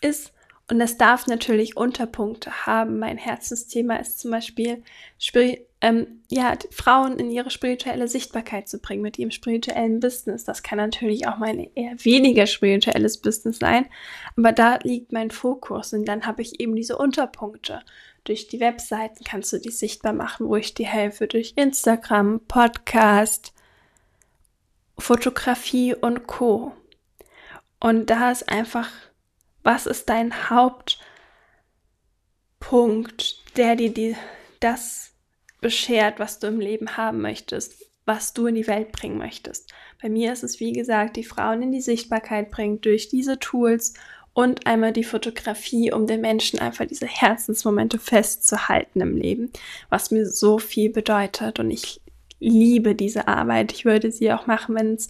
ist. 0.00 0.32
Und 0.70 0.80
es 0.80 0.96
darf 0.96 1.26
natürlich 1.26 1.76
Unterpunkte 1.76 2.66
haben. 2.66 2.98
Mein 2.98 3.18
Herzensthema 3.18 3.96
ist 3.96 4.20
zum 4.20 4.30
Beispiel, 4.30 4.82
ähm, 5.84 6.22
ja, 6.30 6.56
Frauen 6.70 7.18
in 7.18 7.30
ihre 7.30 7.50
spirituelle 7.50 8.08
Sichtbarkeit 8.08 8.70
zu 8.70 8.78
bringen 8.78 9.02
mit 9.02 9.18
ihrem 9.18 9.30
spirituellen 9.30 10.00
Business. 10.00 10.42
Das 10.44 10.62
kann 10.62 10.78
natürlich 10.78 11.28
auch 11.28 11.36
mein 11.36 11.68
eher 11.74 12.02
weniger 12.02 12.46
spirituelles 12.46 13.18
Business 13.18 13.58
sein, 13.58 13.84
aber 14.34 14.52
da 14.52 14.78
liegt 14.82 15.12
mein 15.12 15.30
Fokus 15.30 15.92
und 15.92 16.06
dann 16.06 16.24
habe 16.24 16.40
ich 16.40 16.58
eben 16.58 16.74
diese 16.74 16.96
Unterpunkte. 16.96 17.82
Durch 18.24 18.48
die 18.48 18.60
Webseiten 18.60 19.24
kannst 19.24 19.52
du 19.52 19.58
die 19.58 19.70
sichtbar 19.70 20.14
machen, 20.14 20.48
wo 20.48 20.56
ich 20.56 20.72
dir 20.72 20.86
helfe, 20.86 21.26
durch 21.26 21.52
Instagram, 21.56 22.40
Podcast, 22.48 23.52
Fotografie 24.96 25.94
und 25.94 26.26
Co. 26.26 26.72
Und 27.78 28.08
da 28.08 28.30
ist 28.30 28.48
einfach, 28.48 28.88
was 29.62 29.84
ist 29.84 30.08
dein 30.08 30.48
Hauptpunkt, 30.48 31.02
der 33.58 33.76
dir 33.76 33.92
die, 33.92 34.16
das 34.60 35.13
beschert, 35.64 36.20
was 36.20 36.38
du 36.38 36.46
im 36.46 36.60
Leben 36.60 36.98
haben 36.98 37.22
möchtest, 37.22 37.86
was 38.04 38.34
du 38.34 38.46
in 38.46 38.54
die 38.54 38.66
Welt 38.66 38.92
bringen 38.92 39.16
möchtest. 39.16 39.72
Bei 40.02 40.10
mir 40.10 40.30
ist 40.30 40.44
es, 40.44 40.60
wie 40.60 40.72
gesagt, 40.74 41.16
die 41.16 41.24
Frauen 41.24 41.62
in 41.62 41.72
die 41.72 41.80
Sichtbarkeit 41.80 42.50
bringen 42.50 42.82
durch 42.82 43.08
diese 43.08 43.38
Tools 43.38 43.94
und 44.34 44.66
einmal 44.66 44.92
die 44.92 45.04
Fotografie, 45.04 45.90
um 45.90 46.06
den 46.06 46.20
Menschen 46.20 46.58
einfach 46.58 46.84
diese 46.84 47.06
Herzensmomente 47.06 47.98
festzuhalten 47.98 49.00
im 49.00 49.16
Leben, 49.16 49.50
was 49.88 50.10
mir 50.10 50.26
so 50.26 50.58
viel 50.58 50.90
bedeutet. 50.90 51.58
Und 51.58 51.70
ich 51.70 52.02
liebe 52.40 52.94
diese 52.94 53.26
Arbeit. 53.26 53.72
Ich 53.72 53.86
würde 53.86 54.12
sie 54.12 54.34
auch 54.34 54.46
machen, 54.46 54.74
wenn 54.74 54.92
es 54.92 55.08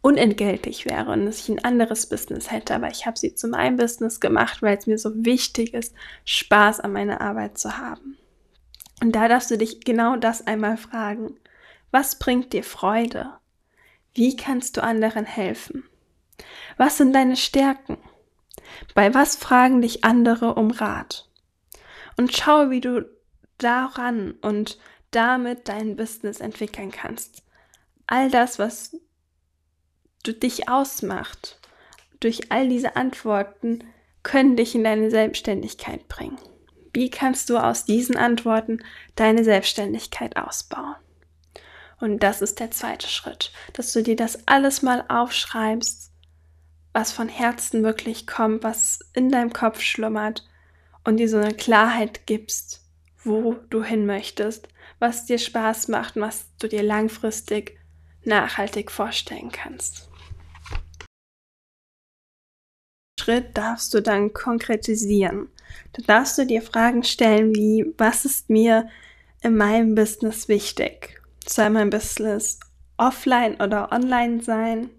unentgeltlich 0.00 0.86
wäre 0.86 1.12
und 1.12 1.28
ich 1.28 1.48
ein 1.48 1.64
anderes 1.64 2.06
Business 2.06 2.50
hätte. 2.50 2.74
Aber 2.74 2.88
ich 2.88 3.06
habe 3.06 3.16
sie 3.16 3.36
zu 3.36 3.46
meinem 3.46 3.76
Business 3.76 4.18
gemacht, 4.18 4.60
weil 4.60 4.76
es 4.76 4.88
mir 4.88 4.98
so 4.98 5.12
wichtig 5.24 5.72
ist, 5.72 5.94
Spaß 6.24 6.80
an 6.80 6.92
meiner 6.92 7.20
Arbeit 7.20 7.58
zu 7.58 7.78
haben. 7.78 8.18
Und 9.02 9.16
da 9.16 9.26
darfst 9.26 9.50
du 9.50 9.58
dich 9.58 9.80
genau 9.80 10.14
das 10.14 10.46
einmal 10.46 10.76
fragen. 10.76 11.34
Was 11.90 12.20
bringt 12.20 12.52
dir 12.52 12.62
Freude? 12.62 13.32
Wie 14.14 14.36
kannst 14.36 14.76
du 14.76 14.82
anderen 14.84 15.24
helfen? 15.24 15.82
Was 16.76 16.98
sind 16.98 17.12
deine 17.12 17.34
Stärken? 17.34 17.98
Bei 18.94 19.12
was 19.12 19.34
fragen 19.34 19.82
dich 19.82 20.04
andere 20.04 20.54
um 20.54 20.70
Rat? 20.70 21.28
Und 22.16 22.32
schau, 22.32 22.70
wie 22.70 22.80
du 22.80 23.10
daran 23.58 24.36
und 24.40 24.78
damit 25.10 25.68
dein 25.68 25.96
Business 25.96 26.38
entwickeln 26.38 26.92
kannst. 26.92 27.42
All 28.06 28.30
das, 28.30 28.60
was 28.60 28.96
du 30.22 30.32
dich 30.32 30.68
ausmacht, 30.68 31.58
durch 32.20 32.52
all 32.52 32.68
diese 32.68 32.94
Antworten 32.94 33.82
können 34.22 34.54
dich 34.54 34.76
in 34.76 34.84
deine 34.84 35.10
Selbstständigkeit 35.10 36.06
bringen. 36.06 36.38
Wie 36.92 37.10
kannst 37.10 37.48
du 37.48 37.58
aus 37.58 37.84
diesen 37.84 38.16
Antworten 38.16 38.82
deine 39.16 39.44
Selbstständigkeit 39.44 40.36
ausbauen? 40.36 40.96
Und 42.00 42.22
das 42.22 42.42
ist 42.42 42.60
der 42.60 42.70
zweite 42.70 43.08
Schritt, 43.08 43.52
dass 43.72 43.92
du 43.92 44.02
dir 44.02 44.16
das 44.16 44.46
alles 44.48 44.82
mal 44.82 45.04
aufschreibst, 45.08 46.10
was 46.92 47.12
von 47.12 47.28
Herzen 47.28 47.82
wirklich 47.82 48.26
kommt, 48.26 48.64
was 48.64 49.00
in 49.14 49.30
deinem 49.30 49.52
Kopf 49.52 49.80
schlummert 49.80 50.44
und 51.04 51.16
dir 51.16 51.28
so 51.28 51.38
eine 51.38 51.54
Klarheit 51.54 52.26
gibst, 52.26 52.84
wo 53.24 53.54
du 53.70 53.82
hin 53.82 54.04
möchtest, 54.04 54.68
was 54.98 55.26
dir 55.26 55.38
Spaß 55.38 55.88
macht 55.88 56.16
und 56.16 56.22
was 56.22 56.46
du 56.58 56.68
dir 56.68 56.82
langfristig 56.82 57.78
nachhaltig 58.24 58.90
vorstellen 58.90 59.50
kannst. 59.50 60.08
Schritt 63.18 63.56
darfst 63.56 63.94
du 63.94 64.02
dann 64.02 64.32
konkretisieren. 64.32 65.48
Da 65.92 66.02
darfst 66.06 66.38
du 66.38 66.46
dir 66.46 66.62
Fragen 66.62 67.02
stellen 67.02 67.54
wie, 67.54 67.86
was 67.98 68.24
ist 68.24 68.50
mir 68.50 68.88
in 69.42 69.56
meinem 69.56 69.94
Business 69.94 70.48
wichtig? 70.48 71.20
Soll 71.46 71.70
mein 71.70 71.90
Business 71.90 72.60
offline 72.96 73.56
oder 73.60 73.92
online 73.92 74.42
sein? 74.42 74.90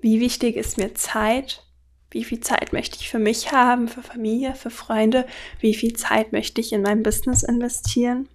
Wie 0.00 0.20
wichtig 0.20 0.56
ist 0.56 0.78
mir 0.78 0.94
Zeit? 0.94 1.64
Wie 2.10 2.24
viel 2.24 2.40
Zeit 2.40 2.72
möchte 2.72 2.98
ich 3.00 3.08
für 3.08 3.18
mich 3.18 3.52
haben, 3.52 3.88
für 3.88 4.02
Familie, 4.02 4.54
für 4.54 4.70
Freunde? 4.70 5.26
Wie 5.60 5.74
viel 5.74 5.94
Zeit 5.94 6.32
möchte 6.32 6.60
ich 6.60 6.72
in 6.72 6.82
mein 6.82 7.02
Business 7.02 7.42
investieren? 7.42 8.28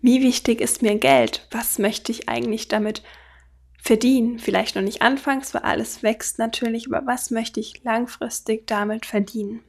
Wie 0.00 0.22
wichtig 0.22 0.60
ist 0.60 0.82
mir 0.82 0.96
Geld? 0.96 1.46
Was 1.52 1.78
möchte 1.78 2.10
ich 2.10 2.28
eigentlich 2.28 2.68
damit 2.68 3.02
verdienen. 3.82 4.38
Vielleicht 4.38 4.76
noch 4.76 4.82
nicht 4.82 5.02
anfangs, 5.02 5.52
weil 5.52 5.62
alles 5.62 6.02
wächst 6.02 6.38
natürlich, 6.38 6.86
aber 6.86 7.06
was 7.06 7.30
möchte 7.30 7.60
ich 7.60 7.82
langfristig 7.82 8.66
damit 8.66 9.04
verdienen? 9.04 9.60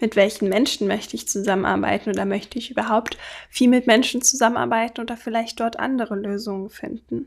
Mit 0.00 0.16
welchen 0.16 0.48
Menschen 0.48 0.88
möchte 0.88 1.14
ich 1.14 1.28
zusammenarbeiten 1.28 2.10
oder 2.10 2.24
möchte 2.24 2.58
ich 2.58 2.70
überhaupt 2.70 3.18
viel 3.50 3.68
mit 3.68 3.86
Menschen 3.86 4.22
zusammenarbeiten 4.22 5.00
oder 5.00 5.16
vielleicht 5.16 5.60
dort 5.60 5.78
andere 5.78 6.16
Lösungen 6.16 6.70
finden? 6.70 7.26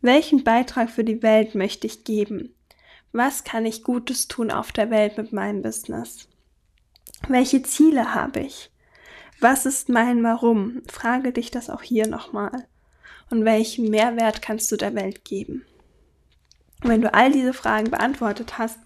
Welchen 0.00 0.44
Beitrag 0.44 0.90
für 0.90 1.04
die 1.04 1.22
Welt 1.22 1.54
möchte 1.54 1.86
ich 1.86 2.04
geben? 2.04 2.54
Was 3.12 3.44
kann 3.44 3.66
ich 3.66 3.82
Gutes 3.82 4.28
tun 4.28 4.50
auf 4.50 4.72
der 4.72 4.90
Welt 4.90 5.18
mit 5.18 5.32
meinem 5.32 5.62
Business? 5.62 6.28
Welche 7.28 7.62
Ziele 7.62 8.14
habe 8.14 8.40
ich? 8.40 8.70
Was 9.40 9.66
ist 9.66 9.88
mein 9.88 10.22
Warum? 10.22 10.82
Frage 10.90 11.32
dich 11.32 11.50
das 11.50 11.68
auch 11.68 11.82
hier 11.82 12.06
nochmal 12.06 12.66
und 13.30 13.44
welchen 13.44 13.90
Mehrwert 13.90 14.40
kannst 14.40 14.70
du 14.70 14.76
der 14.76 14.94
Welt 14.94 15.24
geben? 15.24 15.64
Und 16.82 16.90
wenn 16.90 17.02
du 17.02 17.12
all 17.12 17.32
diese 17.32 17.52
Fragen 17.52 17.90
beantwortet 17.90 18.58
hast, 18.58 18.78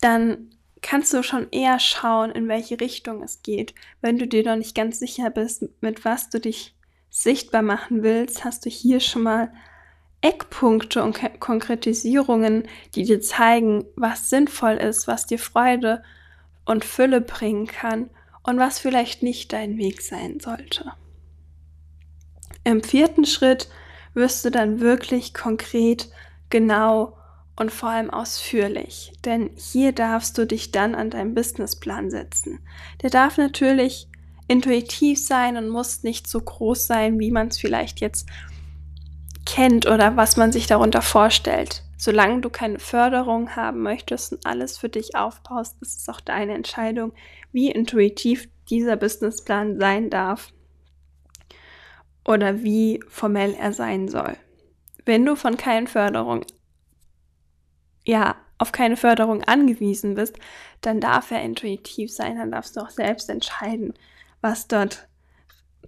dann 0.00 0.53
kannst 0.84 1.14
du 1.14 1.22
schon 1.22 1.48
eher 1.50 1.78
schauen, 1.78 2.30
in 2.30 2.46
welche 2.46 2.78
Richtung 2.78 3.22
es 3.22 3.42
geht. 3.42 3.74
Wenn 4.02 4.18
du 4.18 4.28
dir 4.28 4.44
noch 4.44 4.56
nicht 4.56 4.74
ganz 4.74 4.98
sicher 4.98 5.30
bist, 5.30 5.64
mit 5.80 6.04
was 6.04 6.28
du 6.28 6.38
dich 6.38 6.74
sichtbar 7.08 7.62
machen 7.62 8.02
willst, 8.02 8.44
hast 8.44 8.66
du 8.66 8.70
hier 8.70 9.00
schon 9.00 9.22
mal 9.22 9.50
Eckpunkte 10.20 11.02
und 11.02 11.18
Konkretisierungen, 11.40 12.68
die 12.94 13.04
dir 13.04 13.22
zeigen, 13.22 13.86
was 13.96 14.28
sinnvoll 14.28 14.74
ist, 14.74 15.08
was 15.08 15.26
dir 15.26 15.38
Freude 15.38 16.02
und 16.66 16.84
Fülle 16.84 17.22
bringen 17.22 17.66
kann 17.66 18.10
und 18.42 18.58
was 18.58 18.78
vielleicht 18.78 19.22
nicht 19.22 19.54
dein 19.54 19.78
Weg 19.78 20.02
sein 20.02 20.38
sollte. 20.38 20.92
Im 22.62 22.82
vierten 22.82 23.24
Schritt 23.24 23.70
wirst 24.12 24.44
du 24.44 24.50
dann 24.50 24.80
wirklich 24.80 25.32
konkret, 25.32 26.10
genau 26.50 27.16
und 27.56 27.70
vor 27.70 27.90
allem 27.90 28.10
ausführlich. 28.10 29.12
Denn 29.24 29.50
hier 29.56 29.92
darfst 29.92 30.36
du 30.38 30.46
dich 30.46 30.72
dann 30.72 30.94
an 30.94 31.10
deinen 31.10 31.34
Businessplan 31.34 32.10
setzen. 32.10 32.60
Der 33.02 33.10
darf 33.10 33.38
natürlich 33.38 34.08
intuitiv 34.48 35.24
sein 35.24 35.56
und 35.56 35.68
muss 35.68 36.02
nicht 36.02 36.26
so 36.26 36.40
groß 36.40 36.86
sein, 36.86 37.18
wie 37.18 37.30
man 37.30 37.48
es 37.48 37.58
vielleicht 37.58 38.00
jetzt 38.00 38.28
kennt 39.46 39.86
oder 39.86 40.16
was 40.16 40.36
man 40.36 40.52
sich 40.52 40.66
darunter 40.66 41.02
vorstellt. 41.02 41.82
Solange 41.96 42.40
du 42.40 42.50
keine 42.50 42.78
Förderung 42.78 43.56
haben 43.56 43.82
möchtest 43.82 44.32
und 44.32 44.46
alles 44.46 44.76
für 44.76 44.88
dich 44.88 45.14
aufbaust, 45.14 45.76
ist 45.80 46.00
es 46.00 46.08
auch 46.08 46.20
deine 46.20 46.54
Entscheidung, 46.54 47.12
wie 47.52 47.70
intuitiv 47.70 48.48
dieser 48.68 48.96
Businessplan 48.96 49.78
sein 49.78 50.10
darf 50.10 50.52
oder 52.26 52.62
wie 52.62 53.00
formell 53.08 53.54
er 53.54 53.72
sein 53.72 54.08
soll. 54.08 54.36
Wenn 55.04 55.24
du 55.24 55.36
von 55.36 55.56
keinen 55.56 55.86
Förderung, 55.86 56.44
ja, 58.04 58.36
auf 58.58 58.72
keine 58.72 58.96
Förderung 58.96 59.42
angewiesen 59.42 60.14
bist, 60.14 60.36
dann 60.80 61.00
darf 61.00 61.30
er 61.30 61.42
intuitiv 61.42 62.12
sein, 62.12 62.36
dann 62.36 62.52
darfst 62.52 62.76
du 62.76 62.80
auch 62.80 62.90
selbst 62.90 63.28
entscheiden, 63.28 63.94
was 64.40 64.68
dort 64.68 65.08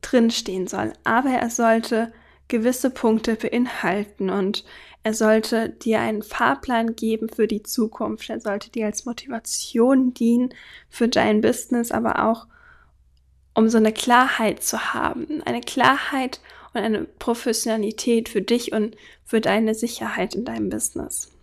drin 0.00 0.30
stehen 0.30 0.66
soll. 0.66 0.92
Aber 1.04 1.30
er 1.30 1.50
sollte 1.50 2.12
gewisse 2.48 2.90
Punkte 2.90 3.36
beinhalten 3.36 4.30
und 4.30 4.64
er 5.02 5.14
sollte 5.14 5.70
dir 5.70 6.00
einen 6.00 6.22
Fahrplan 6.22 6.96
geben 6.96 7.28
für 7.28 7.46
die 7.46 7.62
Zukunft. 7.62 8.28
Er 8.28 8.40
sollte 8.40 8.70
dir 8.70 8.86
als 8.86 9.04
Motivation 9.04 10.14
dienen 10.14 10.52
für 10.88 11.08
dein 11.08 11.40
Business, 11.40 11.92
aber 11.92 12.26
auch 12.26 12.46
um 13.54 13.68
so 13.68 13.78
eine 13.78 13.92
Klarheit 13.92 14.62
zu 14.62 14.94
haben. 14.94 15.42
Eine 15.44 15.60
Klarheit 15.60 16.40
und 16.74 16.80
eine 16.80 17.04
Professionalität 17.04 18.28
für 18.28 18.42
dich 18.42 18.72
und 18.72 18.96
für 19.24 19.40
deine 19.40 19.74
Sicherheit 19.74 20.34
in 20.34 20.44
deinem 20.44 20.68
Business. 20.68 21.35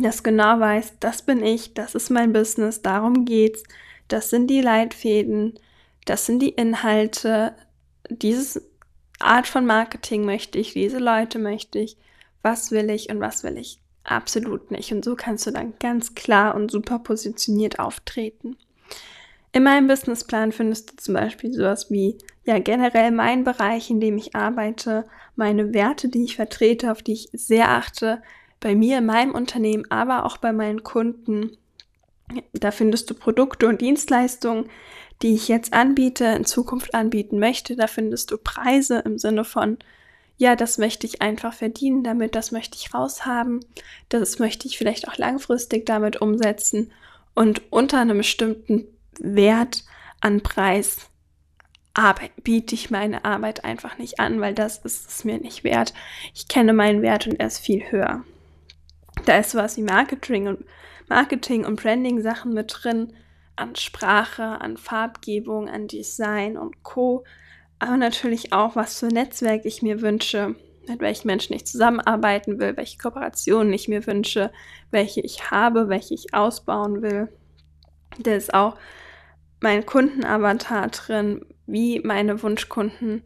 Dass 0.00 0.22
genau 0.22 0.58
weißt, 0.58 0.96
das 1.00 1.22
bin 1.22 1.44
ich, 1.44 1.74
das 1.74 1.94
ist 1.94 2.10
mein 2.10 2.32
Business, 2.32 2.82
darum 2.82 3.24
geht's, 3.24 3.62
das 4.08 4.30
sind 4.30 4.48
die 4.48 4.60
Leitfäden, 4.60 5.58
das 6.06 6.26
sind 6.26 6.40
die 6.40 6.50
Inhalte, 6.50 7.54
diese 8.08 8.62
Art 9.18 9.46
von 9.46 9.66
Marketing 9.66 10.24
möchte 10.24 10.58
ich, 10.58 10.72
diese 10.72 10.98
Leute 10.98 11.38
möchte 11.38 11.78
ich, 11.78 11.96
was 12.42 12.72
will 12.72 12.90
ich 12.90 13.10
und 13.10 13.20
was 13.20 13.44
will 13.44 13.56
ich 13.56 13.78
absolut 14.04 14.70
nicht. 14.70 14.92
Und 14.92 15.04
so 15.04 15.14
kannst 15.14 15.46
du 15.46 15.50
dann 15.50 15.74
ganz 15.78 16.14
klar 16.14 16.54
und 16.54 16.70
super 16.70 16.98
positioniert 16.98 17.78
auftreten. 17.78 18.56
In 19.52 19.64
meinem 19.64 19.86
Businessplan 19.86 20.50
findest 20.50 20.92
du 20.92 20.96
zum 20.96 21.14
Beispiel 21.14 21.52
sowas 21.52 21.90
wie, 21.90 22.16
ja, 22.44 22.58
generell 22.58 23.10
mein 23.10 23.44
Bereich, 23.44 23.90
in 23.90 24.00
dem 24.00 24.16
ich 24.16 24.34
arbeite, 24.34 25.06
meine 25.36 25.74
Werte, 25.74 26.08
die 26.08 26.24
ich 26.24 26.36
vertrete, 26.36 26.90
auf 26.90 27.02
die 27.02 27.12
ich 27.12 27.28
sehr 27.32 27.70
achte, 27.70 28.22
bei 28.62 28.74
mir 28.74 28.98
in 28.98 29.06
meinem 29.06 29.34
Unternehmen, 29.34 29.84
aber 29.90 30.24
auch 30.24 30.38
bei 30.38 30.52
meinen 30.52 30.82
Kunden. 30.82 31.58
Da 32.54 32.70
findest 32.70 33.10
du 33.10 33.14
Produkte 33.14 33.68
und 33.68 33.82
Dienstleistungen, 33.82 34.70
die 35.20 35.34
ich 35.34 35.48
jetzt 35.48 35.74
anbiete, 35.74 36.24
in 36.24 36.46
Zukunft 36.46 36.94
anbieten 36.94 37.38
möchte. 37.38 37.76
Da 37.76 37.86
findest 37.86 38.30
du 38.30 38.38
Preise 38.38 39.00
im 39.00 39.18
Sinne 39.18 39.44
von, 39.44 39.76
ja, 40.38 40.56
das 40.56 40.78
möchte 40.78 41.06
ich 41.06 41.20
einfach 41.20 41.52
verdienen 41.52 42.02
damit, 42.02 42.34
das 42.34 42.52
möchte 42.52 42.78
ich 42.78 42.94
raushaben, 42.94 43.60
das 44.08 44.38
möchte 44.38 44.66
ich 44.66 44.78
vielleicht 44.78 45.08
auch 45.08 45.18
langfristig 45.18 45.84
damit 45.84 46.20
umsetzen 46.20 46.90
und 47.34 47.62
unter 47.70 48.00
einem 48.00 48.18
bestimmten 48.18 48.86
Wert 49.20 49.84
an 50.20 50.40
Preis 50.40 51.08
Arbeit, 51.94 52.30
biete 52.42 52.74
ich 52.74 52.90
meine 52.90 53.24
Arbeit 53.24 53.64
einfach 53.64 53.98
nicht 53.98 54.18
an, 54.18 54.40
weil 54.40 54.54
das 54.54 54.78
ist 54.78 55.10
es 55.10 55.24
mir 55.24 55.38
nicht 55.38 55.62
wert. 55.62 55.92
Ich 56.34 56.48
kenne 56.48 56.72
meinen 56.72 57.02
Wert 57.02 57.26
und 57.26 57.38
er 57.38 57.48
ist 57.48 57.58
viel 57.58 57.82
höher. 57.90 58.24
Da 59.24 59.38
ist 59.38 59.54
was 59.54 59.76
wie 59.76 59.82
Marketing 59.82 60.48
und 60.48 60.64
Marketing 61.08 61.64
und 61.64 61.80
Branding 61.80 62.20
Sachen 62.22 62.54
mit 62.54 62.74
drin, 62.76 63.12
an 63.54 63.76
Sprache, 63.76 64.60
an 64.60 64.76
Farbgebung, 64.76 65.68
an 65.68 65.86
Design 65.86 66.56
und 66.56 66.82
Co. 66.82 67.24
Aber 67.78 67.96
natürlich 67.96 68.52
auch, 68.52 68.76
was 68.76 68.98
für 68.98 69.08
Netzwerk 69.08 69.64
ich 69.64 69.82
mir 69.82 70.00
wünsche, 70.00 70.56
mit 70.88 71.00
welchen 71.00 71.28
Menschen 71.28 71.54
ich 71.54 71.66
zusammenarbeiten 71.66 72.58
will, 72.58 72.76
welche 72.76 72.98
Kooperationen 72.98 73.72
ich 73.72 73.88
mir 73.88 74.06
wünsche, 74.06 74.50
welche 74.90 75.20
ich 75.20 75.50
habe, 75.50 75.88
welche 75.88 76.14
ich 76.14 76.34
ausbauen 76.34 77.02
will. 77.02 77.28
Da 78.18 78.34
ist 78.34 78.52
auch 78.54 78.76
mein 79.60 79.86
Kundenavatar 79.86 80.88
drin, 80.88 81.44
wie 81.66 82.00
meine 82.00 82.42
Wunschkunden 82.42 83.22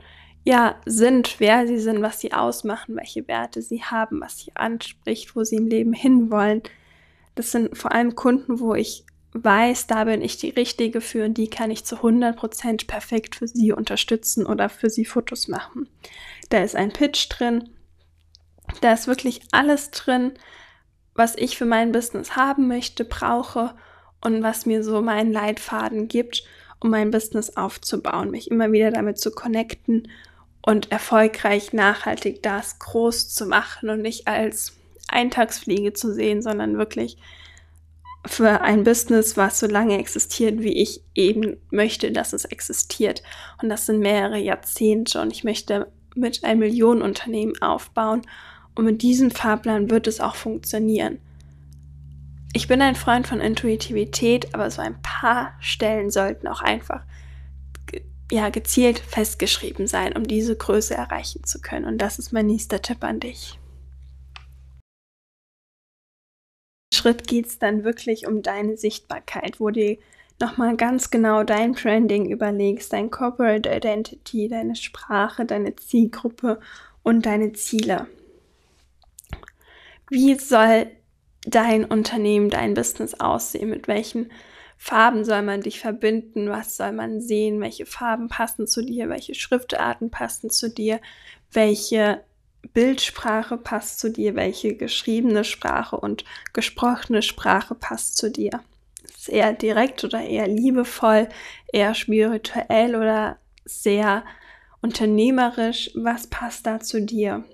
ja 0.47 0.77
sind, 0.87 1.41
wer 1.41 1.67
sie 1.67 1.79
sind, 1.79 2.03
was 2.03 2.21
sie 2.21 2.33
ausmachen, 2.33 2.97
welche 2.97 3.27
Werte 3.27 3.61
sie 3.63 3.83
haben, 3.83 4.21
was 4.21 4.39
sie 4.39 4.53
anspricht, 4.55 5.35
wo 5.35 5.43
sie 5.43 5.57
im 5.57 5.67
Leben 5.67 5.93
hinwollen. 5.93 6.63
Das 7.35 7.51
sind 7.51 7.77
vor 7.77 7.93
allem 7.93 8.15
Kunden, 8.15 8.61
wo 8.61 8.75
ich 8.75 9.05
weiß, 9.33 9.89
da 9.89 10.05
bin 10.05 10.23
ich 10.23 10.39
die 10.39 10.51
Richtige 10.51 11.01
für 11.01 11.25
und 11.25 11.35
die 11.35 11.51
kann 11.51 11.73
ich 11.73 11.85
zu 11.85 11.97
100% 11.97 12.87
perfekt 12.87 13.35
für 13.35 13.49
sie 13.49 13.73
unterstützen 13.73 14.47
oder 14.47 14.69
für 14.69 14.89
sie 14.89 15.05
Fotos 15.05 15.49
machen. 15.49 15.89
Da 16.49 16.63
ist 16.63 16.77
ein 16.77 16.93
Pitch 16.93 17.27
drin, 17.29 17.69
da 18.81 18.93
ist 18.93 19.09
wirklich 19.09 19.41
alles 19.51 19.91
drin, 19.91 20.33
was 21.15 21.35
ich 21.37 21.59
für 21.59 21.67
mein 21.67 21.91
Business 21.91 22.37
haben 22.37 22.69
möchte, 22.69 23.05
brauche 23.05 23.75
und 24.21 24.45
was 24.45 24.65
mir 24.65 24.85
so 24.85 25.03
meinen 25.03 25.33
Leitfaden 25.33 26.07
gibt, 26.07 26.45
um 26.79 26.91
mein 26.91 27.11
Business 27.11 27.57
aufzubauen, 27.57 28.31
mich 28.31 28.49
immer 28.51 28.71
wieder 28.71 28.93
damit 28.93 29.19
zu 29.19 29.33
connecten 29.33 30.09
und 30.67 30.91
erfolgreich, 30.91 31.73
nachhaltig 31.73 32.43
das 32.43 32.79
groß 32.79 33.29
zu 33.29 33.47
machen 33.47 33.89
und 33.89 34.03
nicht 34.03 34.29
als 34.29 34.77
Eintagsfliege 35.09 35.93
zu 35.93 36.13
sehen, 36.13 36.43
sondern 36.43 36.77
wirklich 36.77 37.17
für 38.27 38.61
ein 38.63 38.83
Business, 38.83 39.37
was 39.37 39.61
so 39.61 39.69
lange 39.69 39.99
existiert, 39.99 40.61
wie 40.61 40.83
ich 40.83 41.01
eben 41.15 41.57
möchte, 41.71 42.11
dass 42.11 42.33
es 42.33 42.45
existiert. 42.45 43.23
Und 43.63 43.69
das 43.69 43.87
sind 43.87 44.01
mehrere 44.01 44.39
Jahrzehnte 44.39 45.21
und 45.21 45.33
ich 45.33 45.45
möchte 45.45 45.91
mit 46.17 46.43
einem 46.43 46.61
Millionenunternehmen 46.61 47.63
aufbauen 47.63 48.23
und 48.75 48.85
mit 48.85 49.03
diesem 49.03 49.31
Fahrplan 49.31 49.89
wird 49.89 50.09
es 50.09 50.21
auch 50.21 50.35
funktionieren. 50.35 51.21
Ich 52.53 52.67
bin 52.67 52.83
ein 52.83 52.97
Freund 52.97 53.29
von 53.29 53.39
Intuitivität, 53.39 54.53
aber 54.55 54.71
so 54.71 54.83
ein 54.83 55.01
paar 55.03 55.53
Stellen 55.61 56.11
sollten 56.11 56.49
auch 56.49 56.63
einfach 56.63 57.03
ja, 58.31 58.49
gezielt 58.49 58.99
festgeschrieben 58.99 59.87
sein, 59.87 60.17
um 60.17 60.27
diese 60.27 60.57
Größe 60.57 60.95
erreichen 60.95 61.45
zu 61.45 61.61
können. 61.61 61.85
Und 61.85 61.99
das 61.99 62.19
ist 62.19 62.33
mein 62.33 62.47
nächster 62.47 62.83
Tipp 62.83 63.05
an 63.05 63.21
dich. 63.21 63.59
Schritt 66.93 67.29
geht 67.29 67.47
es 67.47 67.59
dann 67.59 67.85
wirklich 67.85 68.27
um 68.27 68.43
deine 68.43 68.77
Sichtbarkeit, 68.77 69.61
wo 69.61 69.71
du 69.71 69.99
nochmal 70.41 70.77
ganz 70.77 71.11
genau 71.11 71.45
dein 71.45 71.73
Branding 71.73 72.31
überlegst, 72.31 72.93
dein 72.93 73.11
Corporate 73.11 73.69
Identity, 73.69 74.49
deine 74.49 74.77
Sprache, 74.77 75.45
deine 75.45 75.77
Zielgruppe 75.77 76.61
und 77.03 77.27
deine 77.27 77.53
Ziele. 77.53 78.09
Wie 80.11 80.35
soll 80.37 80.89
dein 81.43 81.85
Unternehmen, 81.85 82.51
dein 82.51 82.75
Business 82.75 83.15
aussehen? 83.15 83.71
Mit 83.71 83.89
welchen 83.89 84.31
Farben 84.77 85.25
soll 85.25 85.43
man 85.43 85.63
dich 85.63 85.81
verbinden? 85.81 86.51
Was 86.51 86.77
soll 86.77 86.93
man 86.93 87.21
sehen? 87.21 87.61
Welche 87.61 87.87
Farben 87.87 88.29
passen 88.29 88.67
zu 88.67 88.85
dir? 88.85 89.09
Welche 89.09 89.35
Schriftarten 89.35 90.11
passen 90.11 90.51
zu 90.51 90.71
dir? 90.71 91.01
Welche 91.51 92.23
Bildsprache 92.73 93.57
passt 93.57 93.99
zu 93.99 94.11
dir? 94.11 94.37
Welche 94.37 94.77
geschriebene 94.77 95.45
Sprache 95.45 95.97
und 95.97 96.25
gesprochene 96.53 97.23
Sprache 97.23 97.75
passt 97.75 98.17
zu 98.17 98.31
dir? 98.31 98.63
Ist 99.03 99.29
eher 99.29 99.53
direkt 99.53 100.05
oder 100.05 100.23
eher 100.23 100.47
liebevoll, 100.47 101.29
eher 101.73 101.95
spirituell 101.95 102.95
oder 102.97 103.39
sehr 103.65 104.25
unternehmerisch? 104.83 105.91
Was 105.95 106.27
passt 106.27 106.67
da 106.67 106.81
zu 106.81 107.03
dir? 107.03 107.45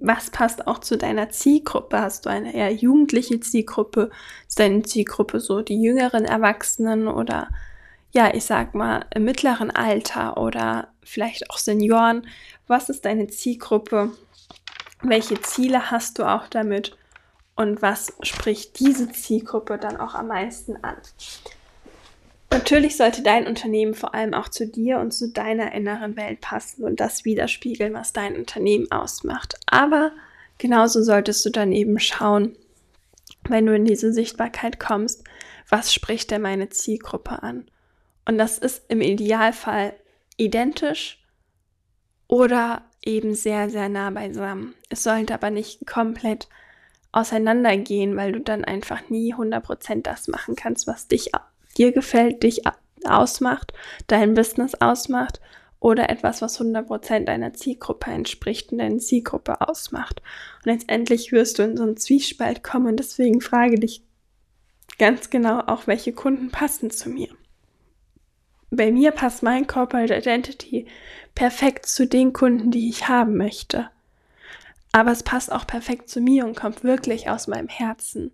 Was 0.00 0.30
passt 0.30 0.66
auch 0.66 0.78
zu 0.78 0.96
deiner 0.96 1.30
Zielgruppe? 1.30 2.00
Hast 2.00 2.26
du 2.26 2.30
eine 2.30 2.54
eher 2.54 2.72
jugendliche 2.72 3.40
Zielgruppe? 3.40 4.10
Ist 4.46 4.58
deine 4.58 4.82
Zielgruppe 4.82 5.40
so 5.40 5.62
die 5.62 5.80
jüngeren 5.80 6.24
Erwachsenen 6.24 7.08
oder 7.08 7.48
ja, 8.12 8.32
ich 8.34 8.44
sag 8.44 8.74
mal 8.74 9.04
im 9.14 9.24
mittleren 9.24 9.70
Alter 9.70 10.36
oder 10.38 10.88
vielleicht 11.02 11.50
auch 11.50 11.58
Senioren? 11.58 12.26
Was 12.66 12.88
ist 12.88 13.04
deine 13.04 13.26
Zielgruppe? 13.28 14.12
Welche 15.02 15.40
Ziele 15.42 15.90
hast 15.90 16.18
du 16.18 16.24
auch 16.24 16.48
damit? 16.48 16.96
Und 17.56 17.82
was 17.82 18.12
spricht 18.22 18.80
diese 18.80 19.10
Zielgruppe 19.12 19.78
dann 19.78 19.96
auch 19.98 20.14
am 20.14 20.28
meisten 20.28 20.76
an? 20.82 20.96
Natürlich 22.50 22.96
sollte 22.96 23.22
dein 23.22 23.46
Unternehmen 23.46 23.94
vor 23.94 24.14
allem 24.14 24.32
auch 24.32 24.48
zu 24.48 24.66
dir 24.66 24.98
und 24.98 25.12
zu 25.12 25.30
deiner 25.30 25.72
inneren 25.72 26.16
Welt 26.16 26.40
passen 26.40 26.84
und 26.84 27.00
das 27.00 27.24
widerspiegeln, 27.24 27.92
was 27.92 28.12
dein 28.12 28.36
Unternehmen 28.36 28.90
ausmacht. 28.90 29.56
Aber 29.66 30.12
genauso 30.58 31.02
solltest 31.02 31.44
du 31.44 31.50
dann 31.50 31.72
eben 31.72 31.98
schauen, 31.98 32.56
wenn 33.48 33.66
du 33.66 33.74
in 33.74 33.84
diese 33.84 34.12
Sichtbarkeit 34.12 34.78
kommst, 34.80 35.24
was 35.68 35.92
spricht 35.92 36.30
denn 36.30 36.42
meine 36.42 36.68
Zielgruppe 36.68 37.42
an? 37.42 37.66
Und 38.24 38.38
das 38.38 38.58
ist 38.58 38.82
im 38.88 39.00
Idealfall 39.00 39.94
identisch 40.36 41.22
oder 42.28 42.84
eben 43.04 43.34
sehr, 43.34 43.70
sehr 43.70 43.88
nah 43.88 44.10
beisammen. 44.10 44.74
Es 44.88 45.02
sollte 45.02 45.34
aber 45.34 45.50
nicht 45.50 45.86
komplett 45.86 46.48
auseinandergehen, 47.12 48.16
weil 48.16 48.32
du 48.32 48.40
dann 48.40 48.64
einfach 48.64 49.08
nie 49.08 49.34
100% 49.34 50.02
das 50.02 50.28
machen 50.28 50.56
kannst, 50.56 50.86
was 50.86 51.08
dich 51.08 51.34
dir 51.78 51.92
gefällt, 51.92 52.42
dich 52.42 52.62
ausmacht, 53.04 53.72
dein 54.06 54.34
Business 54.34 54.74
ausmacht 54.80 55.40
oder 55.80 56.10
etwas, 56.10 56.42
was 56.42 56.60
100% 56.60 57.24
deiner 57.24 57.52
Zielgruppe 57.52 58.10
entspricht 58.10 58.72
und 58.72 58.78
deine 58.78 58.98
Zielgruppe 58.98 59.60
ausmacht. 59.60 60.22
Und 60.64 60.72
letztendlich 60.72 61.32
wirst 61.32 61.58
du 61.58 61.62
in 61.62 61.76
so 61.76 61.82
einen 61.82 61.96
Zwiespalt 61.96 62.64
kommen 62.64 62.86
und 62.88 62.96
deswegen 62.96 63.40
frage 63.40 63.78
dich 63.78 64.02
ganz 64.98 65.30
genau 65.30 65.60
auch, 65.60 65.86
welche 65.86 66.12
Kunden 66.12 66.50
passen 66.50 66.90
zu 66.90 67.10
mir. 67.10 67.28
Bei 68.70 68.90
mir 68.90 69.12
passt 69.12 69.42
mein 69.42 69.66
Corporate 69.66 70.14
Identity 70.14 70.86
perfekt 71.34 71.86
zu 71.86 72.06
den 72.06 72.32
Kunden, 72.32 72.70
die 72.70 72.88
ich 72.88 73.08
haben 73.08 73.36
möchte. 73.36 73.90
Aber 74.92 75.12
es 75.12 75.22
passt 75.22 75.52
auch 75.52 75.66
perfekt 75.66 76.08
zu 76.08 76.20
mir 76.20 76.46
und 76.46 76.56
kommt 76.56 76.82
wirklich 76.82 77.28
aus 77.28 77.46
meinem 77.46 77.68
Herzen 77.68 78.32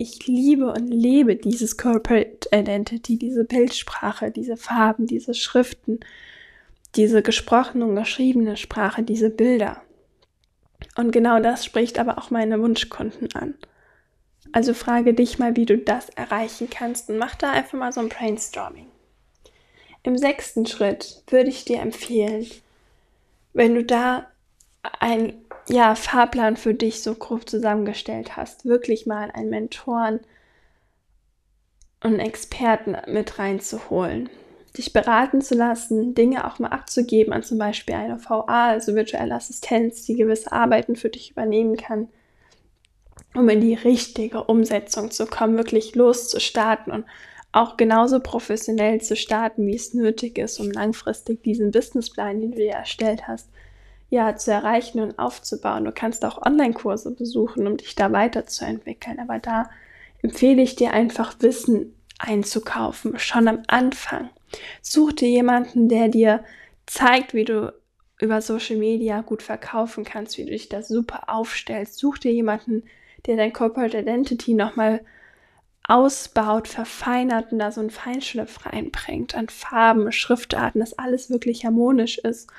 ich 0.00 0.28
liebe 0.28 0.72
und 0.72 0.86
lebe 0.86 1.34
dieses 1.34 1.76
Corporate 1.76 2.48
Identity, 2.52 3.18
diese 3.18 3.44
Bildsprache, 3.44 4.30
diese 4.30 4.56
Farben, 4.56 5.08
diese 5.08 5.34
Schriften, 5.34 5.98
diese 6.94 7.20
gesprochene 7.20 7.84
und 7.84 7.96
geschriebene 7.96 8.56
Sprache, 8.56 9.02
diese 9.02 9.28
Bilder. 9.28 9.82
Und 10.96 11.10
genau 11.10 11.40
das 11.40 11.64
spricht 11.64 11.98
aber 11.98 12.16
auch 12.16 12.30
meine 12.30 12.60
Wunschkunden 12.60 13.34
an. 13.34 13.54
Also 14.52 14.72
frage 14.72 15.14
dich 15.14 15.40
mal, 15.40 15.56
wie 15.56 15.66
du 15.66 15.76
das 15.76 16.10
erreichen 16.10 16.70
kannst 16.70 17.10
und 17.10 17.18
mach 17.18 17.34
da 17.34 17.50
einfach 17.50 17.76
mal 17.76 17.92
so 17.92 18.00
ein 18.00 18.08
Brainstorming. 18.08 18.86
Im 20.04 20.16
sechsten 20.16 20.64
Schritt 20.64 21.24
würde 21.26 21.50
ich 21.50 21.64
dir 21.64 21.80
empfehlen, 21.80 22.46
wenn 23.52 23.74
du 23.74 23.82
da 23.82 24.28
ein 25.00 25.34
ja, 25.68 25.94
Fahrplan 25.94 26.56
für 26.56 26.74
dich 26.74 27.02
so 27.02 27.14
grob 27.14 27.48
zusammengestellt 27.48 28.36
hast, 28.36 28.64
wirklich 28.64 29.06
mal 29.06 29.30
einen 29.30 29.50
Mentoren 29.50 30.20
und 32.02 32.20
Experten 32.20 32.96
mit 33.06 33.38
reinzuholen, 33.38 34.28
dich 34.76 34.92
beraten 34.92 35.42
zu 35.42 35.54
lassen, 35.54 36.14
Dinge 36.14 36.46
auch 36.46 36.58
mal 36.58 36.68
abzugeben 36.68 37.32
an 37.32 37.42
zum 37.42 37.58
Beispiel 37.58 37.94
eine 37.94 38.22
VA, 38.22 38.68
also 38.68 38.94
virtuelle 38.94 39.34
Assistenz, 39.34 40.04
die 40.04 40.16
gewisse 40.16 40.52
Arbeiten 40.52 40.96
für 40.96 41.08
dich 41.08 41.32
übernehmen 41.32 41.76
kann, 41.76 42.08
um 43.34 43.48
in 43.48 43.60
die 43.60 43.74
richtige 43.74 44.44
Umsetzung 44.44 45.10
zu 45.10 45.26
kommen, 45.26 45.56
wirklich 45.56 45.94
loszustarten 45.94 46.92
und 46.92 47.04
auch 47.50 47.76
genauso 47.76 48.20
professionell 48.20 49.00
zu 49.00 49.16
starten, 49.16 49.66
wie 49.66 49.74
es 49.74 49.94
nötig 49.94 50.38
ist, 50.38 50.60
um 50.60 50.70
langfristig 50.70 51.42
diesen 51.42 51.70
Businessplan, 51.70 52.40
den 52.40 52.52
du 52.52 52.58
dir 52.58 52.72
erstellt 52.72 53.26
hast, 53.26 53.48
ja, 54.10 54.36
zu 54.36 54.52
erreichen 54.52 55.00
und 55.00 55.18
aufzubauen. 55.18 55.84
Du 55.84 55.92
kannst 55.92 56.24
auch 56.24 56.40
Online-Kurse 56.44 57.14
besuchen, 57.14 57.66
um 57.66 57.76
dich 57.76 57.94
da 57.94 58.10
weiterzuentwickeln. 58.12 59.18
Aber 59.20 59.38
da 59.38 59.68
empfehle 60.22 60.62
ich 60.62 60.76
dir 60.76 60.92
einfach 60.92 61.34
Wissen 61.40 61.94
einzukaufen, 62.18 63.18
schon 63.18 63.48
am 63.48 63.62
Anfang. 63.66 64.30
Such 64.80 65.12
dir 65.12 65.28
jemanden, 65.28 65.88
der 65.88 66.08
dir 66.08 66.44
zeigt, 66.86 67.34
wie 67.34 67.44
du 67.44 67.72
über 68.20 68.40
Social 68.40 68.76
Media 68.76 69.20
gut 69.20 69.42
verkaufen 69.42 70.04
kannst, 70.04 70.38
wie 70.38 70.44
du 70.44 70.50
dich 70.50 70.68
da 70.68 70.82
super 70.82 71.28
aufstellst. 71.28 71.98
Such 71.98 72.18
dir 72.18 72.32
jemanden, 72.32 72.84
der 73.26 73.36
dein 73.36 73.52
Corporate 73.52 73.98
Identity 73.98 74.54
nochmal 74.54 75.04
ausbaut, 75.84 76.68
verfeinert 76.68 77.52
und 77.52 77.60
da 77.60 77.72
so 77.72 77.80
einen 77.80 77.90
Feinschliff 77.90 78.66
reinbringt 78.66 79.34
an 79.34 79.48
Farben, 79.48 80.12
Schriftarten, 80.12 80.80
dass 80.80 80.98
alles 80.98 81.30
wirklich 81.30 81.64
harmonisch 81.64 82.18
ist. 82.18 82.50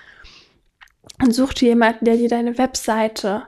Und 1.22 1.34
such 1.34 1.54
dir 1.54 1.70
jemanden, 1.70 2.06
der 2.06 2.18
dir 2.18 2.30
deine 2.30 2.58
Webseite 2.58 3.48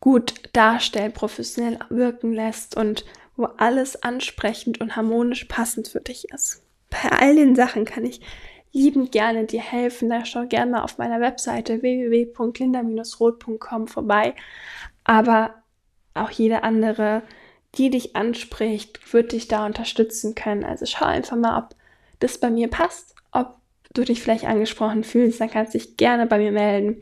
gut 0.00 0.34
darstellt, 0.52 1.14
professionell 1.14 1.78
wirken 1.88 2.32
lässt 2.32 2.76
und 2.76 3.04
wo 3.36 3.44
alles 3.44 4.02
ansprechend 4.02 4.80
und 4.80 4.96
harmonisch 4.96 5.44
passend 5.44 5.86
für 5.88 6.00
dich 6.00 6.32
ist. 6.32 6.62
Bei 6.90 7.10
all 7.10 7.34
den 7.34 7.56
Sachen 7.56 7.84
kann 7.84 8.04
ich 8.04 8.20
liebend 8.72 9.12
gerne 9.12 9.46
dir 9.46 9.62
helfen. 9.62 10.10
Da 10.10 10.26
schau 10.26 10.46
gerne 10.46 10.72
mal 10.72 10.82
auf 10.82 10.98
meiner 10.98 11.20
Webseite 11.20 11.82
www.linda-rot.com 11.82 13.88
vorbei. 13.88 14.34
Aber 15.04 15.54
auch 16.12 16.30
jede 16.30 16.62
andere, 16.62 17.22
die 17.76 17.88
dich 17.90 18.14
anspricht, 18.14 19.12
wird 19.12 19.32
dich 19.32 19.48
da 19.48 19.66
unterstützen 19.66 20.34
können. 20.34 20.64
Also 20.64 20.86
schau 20.86 21.06
einfach 21.06 21.36
mal, 21.36 21.58
ob 21.58 21.74
das 22.20 22.38
bei 22.38 22.50
mir 22.50 22.68
passt, 22.68 23.13
du 23.94 24.04
dich 24.04 24.22
vielleicht 24.22 24.44
angesprochen 24.44 25.04
fühlst, 25.04 25.40
dann 25.40 25.50
kannst 25.50 25.74
du 25.74 25.78
dich 25.78 25.96
gerne 25.96 26.26
bei 26.26 26.38
mir 26.38 26.52
melden. 26.52 27.00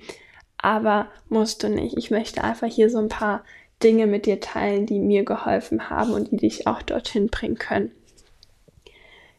Aber 0.59 1.09
musst 1.29 1.63
du 1.65 1.69
nicht. 1.69 1.97
Ich 1.99 2.11
möchte 2.11 2.45
einfach 2.45 2.69
hier 2.69 2.89
so 2.89 2.99
ein 2.99 3.09
paar 3.09 3.45
Dinge 3.83 4.07
mit 4.07 4.27
dir 4.27 4.39
teilen, 4.39 4.87
die 4.87 5.01
mir 5.01 5.25
geholfen 5.25 5.91
haben 5.91 6.13
und 6.13 6.31
die 6.31 6.37
dich 6.37 6.69
auch 6.69 6.83
dorthin 6.83 7.29
bringen 7.29 7.59
können. 7.59 7.91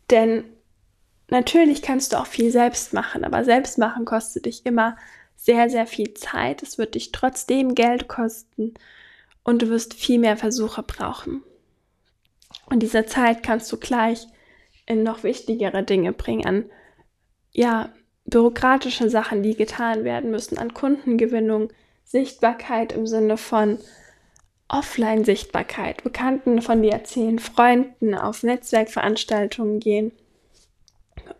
Denn 0.09 0.43
natürlich 1.29 1.81
kannst 1.81 2.11
du 2.11 2.17
auch 2.17 2.25
viel 2.25 2.51
selbst 2.51 2.93
machen, 2.93 3.23
aber 3.23 3.45
selbst 3.45 3.77
machen 3.77 4.03
kostet 4.03 4.45
dich 4.45 4.65
immer 4.65 4.97
sehr, 5.37 5.69
sehr 5.69 5.87
viel 5.87 6.13
Zeit. 6.13 6.61
Es 6.61 6.77
wird 6.77 6.95
dich 6.95 7.11
trotzdem 7.11 7.73
Geld 7.73 8.07
kosten 8.07 8.73
und 9.43 9.61
du 9.61 9.69
wirst 9.69 9.93
viel 9.93 10.19
mehr 10.19 10.37
Versuche 10.37 10.83
brauchen. 10.83 11.41
Und 12.65 12.79
diese 12.79 13.05
Zeit 13.05 13.43
kannst 13.43 13.71
du 13.71 13.77
gleich 13.77 14.27
in 14.85 15.03
noch 15.03 15.23
wichtigere 15.23 15.83
Dinge 15.83 16.11
bringen, 16.11 16.45
an 16.45 16.65
ja, 17.53 17.89
bürokratische 18.25 19.09
Sachen, 19.09 19.43
die 19.43 19.55
getan 19.55 20.03
werden 20.03 20.31
müssen, 20.31 20.57
an 20.57 20.73
Kundengewinnung, 20.73 21.69
Sichtbarkeit 22.03 22.91
im 22.91 23.07
Sinne 23.07 23.37
von 23.37 23.79
Offline-Sichtbarkeit, 24.67 26.03
Bekannten 26.03 26.61
von 26.61 26.81
dir 26.81 26.93
erzählen, 26.93 27.39
Freunden 27.39 28.15
auf 28.15 28.43
Netzwerkveranstaltungen 28.43 29.79
gehen 29.79 30.11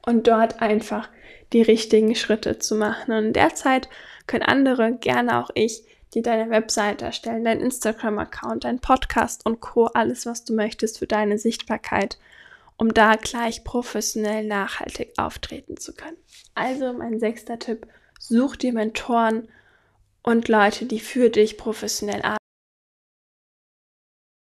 und 0.06 0.28
dort 0.28 0.62
einfach 0.62 1.10
die 1.52 1.62
richtigen 1.62 2.16
Schritte 2.16 2.60
zu 2.60 2.76
machen. 2.76 3.14
Und 3.14 3.34
derzeit 3.34 3.90
können 4.28 4.44
andere, 4.44 4.94
gerne 4.94 5.40
auch 5.40 5.50
ich, 5.56 5.84
die 6.14 6.22
deine 6.22 6.50
Webseite 6.52 7.06
erstellen, 7.06 7.44
dein 7.44 7.60
Instagram-Account, 7.60 8.66
dein 8.66 8.80
Podcast 8.80 9.46
und 9.46 9.62
Co., 9.62 9.86
alles, 9.86 10.26
was 10.26 10.46
du 10.46 10.54
möchtest 10.54 11.00
für 11.00 11.08
deine 11.08 11.38
Sichtbarkeit, 11.38 12.20
um 12.78 12.94
da 12.94 13.16
gleich 13.16 13.64
professionell 13.64 14.46
nachhaltig 14.46 15.14
auftreten 15.18 15.78
zu 15.78 15.94
können. 15.94 16.18
Also 16.56 16.94
mein 16.94 17.20
sechster 17.20 17.60
Tipp, 17.60 17.88
such 18.20 18.56
dir 18.56 18.74
Mentoren 18.74 19.48
und 20.24 20.48
Leute, 20.48 20.86
die 20.86 21.00
für 21.00 21.30
dich 21.30 21.58
professionell 21.58 22.22
arbeiten. 22.22 22.38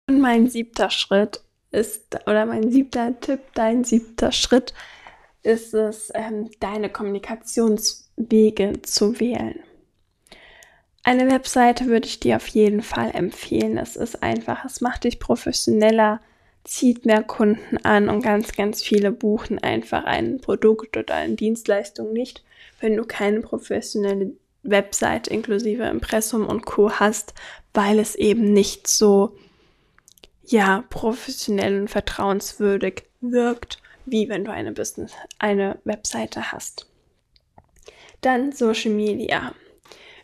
Und 0.08 0.20
mein 0.20 0.48
siebter 0.48 0.90
Schritt 0.90 1.42
ist, 1.70 2.16
oder 2.26 2.46
mein 2.46 2.70
siebter 2.70 3.18
Tipp, 3.20 3.40
dein 3.54 3.84
siebter 3.84 4.32
Schritt 4.32 4.74
ist 5.42 5.74
es, 5.74 6.10
ähm, 6.14 6.50
deine 6.60 6.90
Kommunikationswege 6.90 8.82
zu 8.82 9.18
wählen. 9.18 9.60
Eine 11.04 11.28
Webseite 11.30 11.86
würde 11.86 12.06
ich 12.06 12.20
dir 12.20 12.36
auf 12.36 12.46
jeden 12.48 12.82
Fall 12.82 13.10
empfehlen. 13.12 13.76
Es 13.76 13.96
ist 13.96 14.22
einfach, 14.22 14.64
es 14.64 14.80
macht 14.80 15.02
dich 15.04 15.18
professioneller, 15.18 16.20
zieht 16.64 17.06
mehr 17.06 17.22
Kunden 17.22 17.78
an 17.84 18.08
und 18.08 18.22
ganz, 18.22 18.52
ganz 18.52 18.82
viele 18.82 19.10
buchen 19.10 19.58
einfach 19.58 20.04
ein 20.04 20.40
Produkt 20.40 20.96
oder 20.96 21.14
eine 21.14 21.34
Dienstleistung 21.34 22.12
nicht, 22.12 22.44
wenn 22.80 22.96
du 22.96 23.04
keine 23.04 23.40
professionelle 23.40 24.32
Website 24.62 25.26
inklusive 25.28 25.84
Impressum 25.84 26.46
und 26.46 26.64
Co 26.64 26.90
hast, 26.92 27.34
weil 27.74 27.98
es 27.98 28.14
eben 28.14 28.52
nicht 28.52 28.86
so 28.86 29.36
ja 30.44 30.84
professionell 30.90 31.80
und 31.80 31.88
vertrauenswürdig 31.88 33.04
wirkt 33.20 33.82
wie 34.04 34.28
wenn 34.28 34.44
du 34.44 34.52
eine 34.52 34.72
Business, 34.72 35.12
eine 35.38 35.78
Webseite 35.84 36.52
hast. 36.52 36.86
Dann 38.20 38.52
Social 38.52 38.92
Media. 38.92 39.54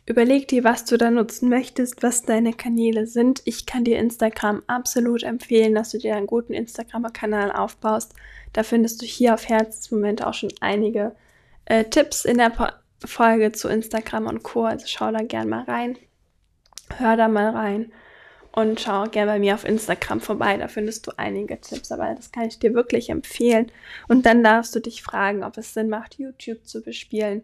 Überleg 0.08 0.48
dir, 0.48 0.64
was 0.64 0.86
du 0.86 0.96
da 0.96 1.10
nutzen 1.10 1.50
möchtest, 1.50 2.02
was 2.02 2.22
deine 2.22 2.54
Kanäle 2.54 3.06
sind. 3.06 3.42
Ich 3.44 3.66
kann 3.66 3.84
dir 3.84 3.98
Instagram 3.98 4.62
absolut 4.66 5.22
empfehlen, 5.22 5.74
dass 5.74 5.90
du 5.90 5.98
dir 5.98 6.16
einen 6.16 6.26
guten 6.26 6.54
Instagram-Kanal 6.54 7.52
aufbaust. 7.52 8.14
Da 8.54 8.62
findest 8.62 9.02
du 9.02 9.06
hier 9.06 9.34
auf 9.34 9.46
Herzensmoment 9.46 10.24
auch 10.24 10.32
schon 10.32 10.50
einige 10.60 11.14
äh, 11.66 11.84
Tipps 11.84 12.24
in 12.24 12.38
der 12.38 12.48
po 12.48 12.68
Folge 13.04 13.52
zu 13.52 13.68
Instagram 13.68 14.26
und 14.26 14.42
Co. 14.42 14.64
Also 14.64 14.86
schau 14.88 15.12
da 15.12 15.22
gern 15.22 15.50
mal 15.50 15.64
rein. 15.64 15.98
Hör 16.96 17.18
da 17.18 17.28
mal 17.28 17.50
rein 17.50 17.92
und 18.52 18.80
schau 18.80 19.04
gerne 19.04 19.32
bei 19.32 19.38
mir 19.38 19.54
auf 19.54 19.66
Instagram 19.66 20.22
vorbei, 20.22 20.56
da 20.56 20.68
findest 20.68 21.06
du 21.06 21.12
einige 21.18 21.60
Tipps, 21.60 21.92
aber 21.92 22.14
das 22.14 22.32
kann 22.32 22.46
ich 22.46 22.58
dir 22.58 22.72
wirklich 22.72 23.10
empfehlen. 23.10 23.70
Und 24.08 24.24
dann 24.24 24.42
darfst 24.42 24.74
du 24.74 24.80
dich 24.80 25.02
fragen, 25.02 25.44
ob 25.44 25.58
es 25.58 25.74
Sinn 25.74 25.90
macht, 25.90 26.18
YouTube 26.18 26.66
zu 26.66 26.82
bespielen, 26.82 27.42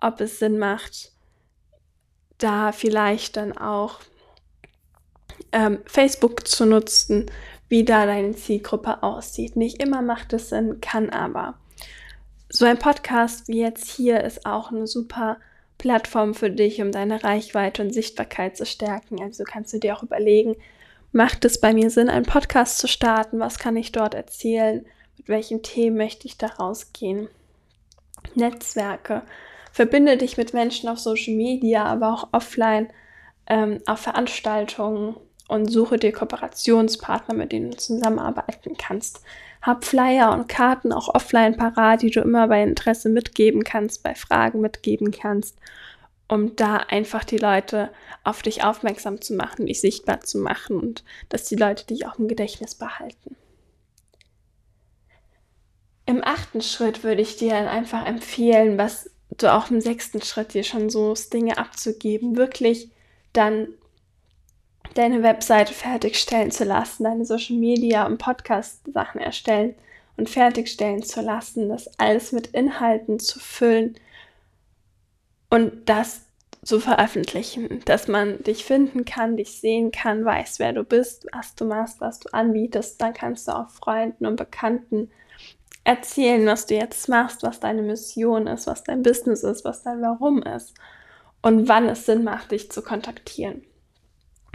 ob 0.00 0.22
es 0.22 0.38
Sinn 0.38 0.58
macht, 0.58 1.12
da 2.38 2.72
vielleicht 2.72 3.36
dann 3.36 3.56
auch 3.56 4.00
ähm, 5.52 5.78
Facebook 5.86 6.46
zu 6.46 6.66
nutzen, 6.66 7.26
wie 7.68 7.84
da 7.84 8.06
deine 8.06 8.34
Zielgruppe 8.34 9.02
aussieht. 9.02 9.56
Nicht 9.56 9.82
immer 9.82 10.02
macht 10.02 10.32
es 10.32 10.48
Sinn, 10.48 10.80
kann 10.80 11.10
aber. 11.10 11.54
So 12.48 12.64
ein 12.64 12.78
Podcast 12.78 13.48
wie 13.48 13.60
jetzt 13.60 13.88
hier 13.90 14.24
ist 14.24 14.46
auch 14.46 14.70
eine 14.72 14.86
super 14.86 15.36
Plattform 15.76 16.34
für 16.34 16.50
dich, 16.50 16.80
um 16.80 16.92
deine 16.92 17.22
Reichweite 17.22 17.82
und 17.82 17.92
Sichtbarkeit 17.92 18.56
zu 18.56 18.66
stärken. 18.66 19.22
Also 19.22 19.44
kannst 19.44 19.72
du 19.72 19.78
dir 19.78 19.96
auch 19.96 20.02
überlegen, 20.02 20.56
macht 21.12 21.44
es 21.44 21.60
bei 21.60 21.72
mir 21.72 21.90
Sinn, 21.90 22.08
einen 22.08 22.26
Podcast 22.26 22.78
zu 22.78 22.88
starten? 22.88 23.38
Was 23.38 23.58
kann 23.58 23.76
ich 23.76 23.92
dort 23.92 24.14
erzählen? 24.14 24.84
Mit 25.16 25.28
welchen 25.28 25.62
Themen 25.62 25.96
möchte 25.96 26.26
ich 26.26 26.38
da 26.38 26.46
rausgehen? 26.46 27.28
Netzwerke. 28.34 29.22
Verbinde 29.78 30.16
dich 30.16 30.36
mit 30.36 30.54
Menschen 30.54 30.88
auf 30.88 30.98
Social 30.98 31.34
Media, 31.34 31.84
aber 31.84 32.12
auch 32.12 32.28
offline, 32.32 32.88
ähm, 33.46 33.78
auf 33.86 34.00
Veranstaltungen 34.00 35.14
und 35.46 35.70
suche 35.70 35.98
dir 35.98 36.10
Kooperationspartner, 36.10 37.32
mit 37.32 37.52
denen 37.52 37.70
du 37.70 37.76
zusammenarbeiten 37.76 38.76
kannst. 38.76 39.22
Hab 39.62 39.84
Flyer 39.84 40.32
und 40.32 40.48
Karten 40.48 40.92
auch 40.92 41.14
offline 41.14 41.56
parat, 41.56 42.02
die 42.02 42.10
du 42.10 42.20
immer 42.20 42.48
bei 42.48 42.60
Interesse 42.60 43.08
mitgeben 43.08 43.62
kannst, 43.62 44.02
bei 44.02 44.16
Fragen 44.16 44.60
mitgeben 44.60 45.12
kannst, 45.12 45.60
um 46.26 46.56
da 46.56 46.78
einfach 46.78 47.22
die 47.22 47.38
Leute 47.38 47.90
auf 48.24 48.42
dich 48.42 48.64
aufmerksam 48.64 49.20
zu 49.20 49.34
machen, 49.34 49.66
dich 49.66 49.80
sichtbar 49.80 50.22
zu 50.22 50.38
machen 50.38 50.80
und 50.80 51.04
dass 51.28 51.44
die 51.44 51.54
Leute 51.54 51.86
dich 51.86 52.04
auch 52.04 52.18
im 52.18 52.26
Gedächtnis 52.26 52.74
behalten. 52.74 53.36
Im 56.04 56.24
achten 56.24 56.62
Schritt 56.62 57.04
würde 57.04 57.22
ich 57.22 57.36
dir 57.36 57.50
dann 57.50 57.68
einfach 57.68 58.04
empfehlen, 58.04 58.76
was 58.76 59.08
du 59.30 59.52
auch 59.52 59.70
im 59.70 59.80
sechsten 59.80 60.22
Schritt 60.22 60.54
dir 60.54 60.64
schon 60.64 60.90
so 60.90 61.14
Dinge 61.32 61.58
abzugeben, 61.58 62.36
wirklich 62.36 62.90
dann 63.32 63.68
deine 64.94 65.22
Webseite 65.22 65.74
fertigstellen 65.74 66.50
zu 66.50 66.64
lassen, 66.64 67.04
deine 67.04 67.24
Social 67.24 67.56
Media 67.56 68.06
und 68.06 68.18
Podcast 68.18 68.80
Sachen 68.92 69.20
erstellen 69.20 69.74
und 70.16 70.28
fertigstellen 70.28 71.02
zu 71.02 71.20
lassen, 71.20 71.68
das 71.68 71.98
alles 71.98 72.32
mit 72.32 72.48
Inhalten 72.48 73.20
zu 73.20 73.38
füllen 73.38 73.96
und 75.50 75.88
das 75.88 76.22
zu 76.64 76.80
veröffentlichen, 76.80 77.80
dass 77.84 78.08
man 78.08 78.42
dich 78.42 78.64
finden 78.64 79.04
kann, 79.04 79.36
dich 79.36 79.60
sehen 79.60 79.92
kann, 79.92 80.24
weiß, 80.24 80.58
wer 80.58 80.72
du 80.72 80.82
bist, 80.82 81.26
was 81.32 81.54
du 81.54 81.64
machst, 81.64 82.00
was 82.00 82.18
du 82.18 82.32
anbietest, 82.32 83.00
dann 83.00 83.14
kannst 83.14 83.46
du 83.48 83.52
auch 83.52 83.70
Freunden 83.70 84.26
und 84.26 84.36
Bekannten 84.36 85.10
erzählen, 85.88 86.46
was 86.46 86.66
du 86.66 86.74
jetzt 86.74 87.08
machst, 87.08 87.42
was 87.42 87.60
deine 87.60 87.82
Mission 87.82 88.46
ist, 88.46 88.66
was 88.66 88.84
dein 88.84 89.02
Business 89.02 89.42
ist, 89.42 89.64
was 89.64 89.82
dein 89.82 90.02
Warum 90.02 90.42
ist 90.42 90.74
und 91.42 91.68
wann 91.68 91.88
es 91.88 92.06
Sinn 92.06 92.24
macht, 92.24 92.50
dich 92.50 92.70
zu 92.70 92.82
kontaktieren 92.82 93.62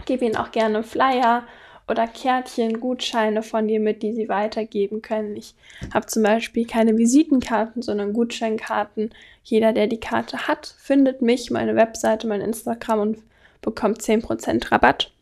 gebe 0.04 0.24
ihnen 0.24 0.36
auch 0.36 0.50
gerne 0.50 0.82
Flyer 0.82 1.44
oder 1.86 2.06
Kärtchen, 2.06 2.80
Gutscheine 2.80 3.42
von 3.42 3.68
dir 3.68 3.80
mit, 3.80 4.02
die 4.02 4.12
sie 4.12 4.28
weitergeben 4.28 5.02
können. 5.02 5.36
Ich 5.36 5.54
habe 5.92 6.06
zum 6.06 6.22
Beispiel 6.22 6.66
keine 6.66 6.96
Visitenkarten, 6.96 7.82
sondern 7.82 8.14
Gutscheinkarten. 8.14 9.10
Jeder, 9.42 9.72
der 9.72 9.86
die 9.86 10.00
Karte 10.00 10.48
hat, 10.48 10.74
findet 10.78 11.20
mich, 11.20 11.50
meine 11.50 11.76
Webseite, 11.76 12.26
mein 12.26 12.40
Instagram 12.40 13.00
und 13.00 13.18
bekommt 13.60 14.00
10% 14.00 14.72
Rabatt. 14.72 15.12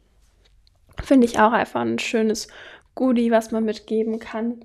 Finde 1.02 1.26
ich 1.26 1.40
auch 1.40 1.52
einfach 1.52 1.80
ein 1.80 1.98
schönes 1.98 2.46
Goodie, 2.94 3.32
was 3.32 3.50
man 3.50 3.64
mitgeben 3.64 4.20
kann, 4.20 4.64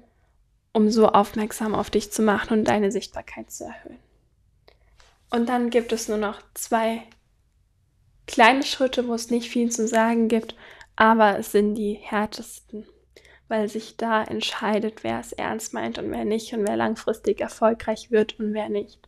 um 0.77 0.91
so 0.91 1.07
aufmerksam 1.07 1.73
auf 1.73 1.89
dich 1.89 2.11
zu 2.11 2.21
machen 2.21 2.59
und 2.59 2.67
deine 2.67 2.91
Sichtbarkeit 2.91 3.49
zu 3.49 3.63
erhöhen. 3.63 3.97
Und 5.31 5.49
dann 5.49 5.71
gibt 5.71 5.91
es 5.91 6.07
nur 6.07 6.19
noch 6.19 6.39
zwei 6.53 7.01
kleine 8.27 8.61
Schritte, 8.61 9.07
wo 9.07 9.15
es 9.15 9.31
nicht 9.31 9.49
viel 9.49 9.71
zu 9.71 9.87
sagen 9.87 10.27
gibt, 10.27 10.55
aber 10.95 11.39
es 11.39 11.51
sind 11.51 11.73
die 11.73 11.93
härtesten, 11.93 12.85
weil 13.47 13.67
sich 13.69 13.97
da 13.97 14.23
entscheidet, 14.23 15.03
wer 15.03 15.19
es 15.19 15.33
ernst 15.33 15.73
meint 15.73 15.97
und 15.97 16.11
wer 16.11 16.25
nicht 16.25 16.53
und 16.53 16.67
wer 16.67 16.77
langfristig 16.77 17.41
erfolgreich 17.41 18.11
wird 18.11 18.39
und 18.39 18.53
wer 18.53 18.69
nicht. 18.69 18.99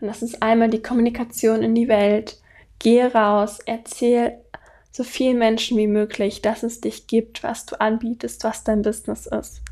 Und 0.00 0.08
das 0.08 0.22
ist 0.22 0.42
einmal 0.42 0.70
die 0.70 0.82
Kommunikation 0.82 1.62
in 1.62 1.76
die 1.76 1.86
Welt. 1.86 2.40
Geh 2.80 3.04
raus, 3.04 3.60
erzähl 3.64 4.40
so 4.90 5.04
vielen 5.04 5.38
Menschen 5.38 5.78
wie 5.78 5.86
möglich, 5.86 6.42
dass 6.42 6.64
es 6.64 6.80
dich 6.80 7.06
gibt, 7.06 7.44
was 7.44 7.64
du 7.66 7.80
anbietest, 7.80 8.42
was 8.42 8.64
dein 8.64 8.82
Business 8.82 9.26
ist. 9.26 9.62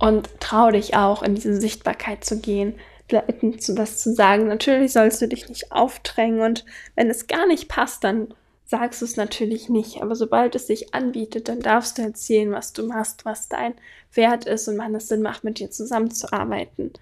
Und 0.00 0.28
trau 0.40 0.70
dich 0.70 0.96
auch, 0.96 1.22
in 1.22 1.34
diese 1.34 1.60
Sichtbarkeit 1.60 2.24
zu 2.24 2.40
gehen, 2.40 2.74
Leuten 3.10 3.56
was 3.76 3.98
zu 3.98 4.14
sagen. 4.14 4.46
Natürlich 4.46 4.92
sollst 4.92 5.20
du 5.20 5.28
dich 5.28 5.48
nicht 5.48 5.72
aufdrängen 5.72 6.40
und 6.40 6.64
wenn 6.94 7.10
es 7.10 7.26
gar 7.26 7.46
nicht 7.46 7.68
passt, 7.68 8.04
dann 8.04 8.34
sagst 8.64 9.00
du 9.00 9.04
es 9.04 9.16
natürlich 9.16 9.68
nicht. 9.68 10.00
Aber 10.00 10.14
sobald 10.14 10.54
es 10.54 10.66
sich 10.68 10.94
anbietet, 10.94 11.48
dann 11.48 11.60
darfst 11.60 11.98
du 11.98 12.02
erzählen, 12.02 12.52
was 12.52 12.72
du 12.72 12.86
machst, 12.86 13.24
was 13.24 13.48
dein 13.48 13.74
Wert 14.14 14.46
ist 14.46 14.68
und 14.68 14.78
wann 14.78 14.94
es 14.94 15.08
Sinn 15.08 15.22
macht, 15.22 15.44
mit 15.44 15.58
dir 15.58 15.70
zusammenzuarbeiten. 15.70 16.92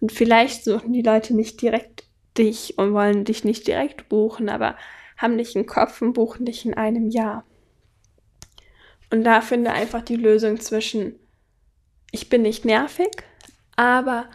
Und 0.00 0.12
vielleicht 0.12 0.64
suchen 0.64 0.92
die 0.92 1.02
Leute 1.02 1.34
nicht 1.34 1.62
direkt 1.62 2.04
dich 2.36 2.78
und 2.78 2.92
wollen 2.92 3.24
dich 3.24 3.44
nicht 3.44 3.66
direkt 3.66 4.08
buchen, 4.08 4.48
aber 4.48 4.76
haben 5.16 5.38
dich 5.38 5.56
im 5.56 5.66
Kopf 5.66 6.02
und 6.02 6.12
buchen 6.12 6.44
dich 6.44 6.66
in 6.66 6.74
einem 6.74 7.08
Jahr. 7.08 7.44
Und 9.10 9.24
da 9.24 9.40
finde 9.40 9.72
einfach 9.72 10.02
die 10.02 10.16
Lösung 10.16 10.60
zwischen, 10.60 11.14
ich 12.14 12.28
bin 12.28 12.42
nicht 12.42 12.64
nervig, 12.64 13.10
aber 13.74 14.26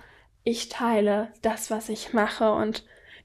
ich 0.44 0.68
teile 0.68 1.32
das, 1.42 1.72
was 1.72 1.88
ich 1.88 2.12
mache 2.12 2.52
und 2.52 2.84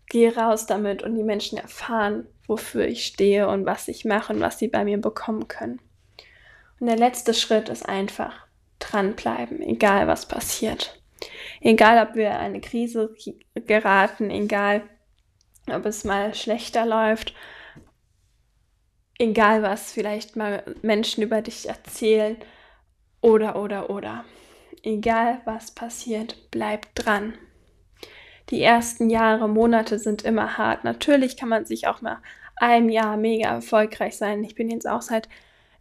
gehe 0.09 0.37
raus 0.37 0.67
damit 0.67 1.03
und 1.03 1.17
die 1.17 1.25
Menschen 1.25 1.59
erfahren, 1.59 2.29
wofür 2.47 2.87
ich 2.87 3.05
stehe 3.05 3.49
und 3.49 3.67
was 3.67 3.88
ich 3.88 4.05
mache 4.05 4.33
und 4.33 4.40
was 4.40 4.61
sie 4.61 4.69
bei 4.69 4.85
mir 4.85 5.01
bekommen 5.01 5.49
können. 5.49 5.81
Und 6.79 6.87
der 6.87 6.97
letzte 6.97 7.35
Schritt 7.35 7.69
ist 7.69 7.88
einfach 7.88 8.47
dranbleiben, 8.79 9.61
egal 9.61 10.07
was 10.07 10.29
passiert. 10.29 11.03
Egal, 11.61 12.07
ob 12.07 12.14
wir 12.14 12.29
in 12.29 12.37
eine 12.37 12.61
Krise 12.61 13.12
geraten, 13.55 14.31
egal, 14.31 14.83
ob 15.69 15.85
es 15.85 16.05
mal 16.05 16.33
schlechter 16.33 16.87
läuft, 16.87 17.35
egal 19.19 19.64
was 19.64 19.90
vielleicht 19.90 20.37
mal 20.37 20.62
Menschen 20.83 21.25
über 21.25 21.43
dich 21.43 21.69
erzählen 21.69 22.37
oder, 23.21 23.57
oder, 23.57 23.90
oder. 23.90 24.25
Egal 24.87 25.40
was 25.47 25.70
passiert, 25.70 26.51
bleib 26.51 26.94
dran. 26.94 27.38
Die 28.51 28.61
ersten 28.61 29.09
Jahre, 29.09 29.49
Monate 29.49 29.99
sind 29.99 30.23
immer 30.23 30.59
hart. 30.59 30.85
Natürlich 30.85 31.38
kann 31.38 31.49
man 31.49 31.64
sich 31.64 31.88
auch 31.88 32.03
mal 32.03 32.18
ein 32.57 32.90
Jahr 32.90 33.16
mega 33.16 33.49
erfolgreich 33.49 34.18
sein. 34.18 34.44
Ich 34.44 34.55
bin 34.55 34.68
jetzt 34.68 34.87
auch 34.87 35.01
seit 35.01 35.31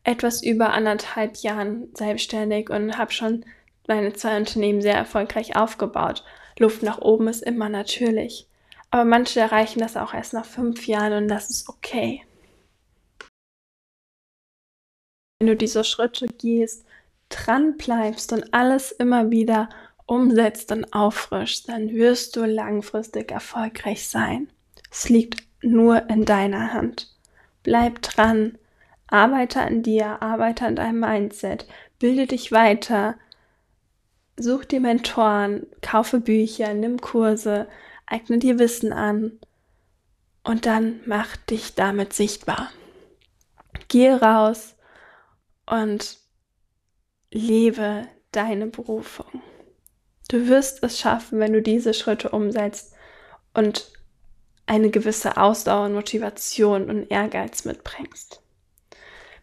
etwas 0.06 0.42
über 0.42 0.72
anderthalb 0.72 1.36
Jahren 1.36 1.94
selbstständig 1.94 2.70
und 2.70 2.98
habe 2.98 3.12
schon 3.12 3.44
meine 3.90 4.14
zwei 4.14 4.38
Unternehmen 4.38 4.82
sehr 4.82 4.96
erfolgreich 4.96 5.58
aufgebaut. 5.58 6.24
Luft 6.58 6.82
nach 6.82 7.00
oben 7.00 7.28
ist 7.28 7.44
immer 7.44 7.68
natürlich. 7.68 8.48
Aber 8.90 9.04
manche 9.04 9.42
erreichen 9.42 9.80
das 9.80 9.98
auch 9.98 10.14
erst 10.14 10.34
nach 10.34 10.46
fünf 10.46 10.88
Jahren 10.88 11.12
und 11.24 11.28
das 11.28 11.50
ist 11.50 11.68
okay. 11.68 12.24
Wenn 15.40 15.48
du 15.48 15.58
diese 15.58 15.84
Schritte 15.84 16.28
gehst, 16.28 16.86
dran 17.34 17.78
bleibst 17.78 18.32
und 18.34 18.54
alles 18.54 18.92
immer 18.92 19.32
wieder 19.32 19.70
umsetzt 20.06 20.72
und 20.72 20.94
auffrischst, 20.94 21.70
dann 21.70 21.90
wirst 21.94 22.36
du 22.36 22.46
langfristig 22.46 23.32
erfolgreich 23.32 24.08
sein. 24.08 24.50
Es 24.92 25.10
liegt 25.10 25.44
nur 25.62 26.10
in 26.10 26.26
deiner 26.26 26.74
Hand. 26.74 27.10
Bleib 27.64 28.02
dran, 28.02 28.58
arbeite 29.08 29.62
an 29.62 29.82
dir, 29.82 30.22
arbeite 30.22 30.66
an 30.66 30.76
deinem 30.76 31.00
Mindset, 31.00 31.66
bilde 32.00 32.28
dich 32.28 32.52
weiter, 32.52 33.16
such 34.38 34.66
dir 34.66 34.82
Mentoren, 34.82 35.68
kaufe 35.82 36.20
Bücher, 36.20 36.74
nimm 36.74 37.00
Kurse, 37.00 37.68
eigne 38.06 38.40
dir 38.40 38.60
Wissen 38.60 38.92
an 38.92 39.40
und 40.44 40.66
dann 40.66 41.00
mach 41.06 41.38
dich 41.38 41.76
damit 41.76 42.14
sichtbar. 42.14 42.70
Geh 43.88 44.12
raus 44.12 44.76
und 45.66 46.18
lebe 47.34 48.08
deine 48.32 48.68
Berufung. 48.68 49.42
Du 50.30 50.48
wirst 50.48 50.84
es 50.84 51.00
schaffen, 51.00 51.40
wenn 51.40 51.54
du 51.54 51.62
diese 51.62 51.94
Schritte 51.94 52.30
umsetzt 52.30 52.94
und 53.54 53.92
eine 54.66 54.90
gewisse 54.90 55.38
Ausdauer 55.38 55.88
und 55.88 55.94
Motivation 55.94 56.90
und 56.90 57.12
Ehrgeiz 57.12 57.66
mitbringst. 57.66 58.42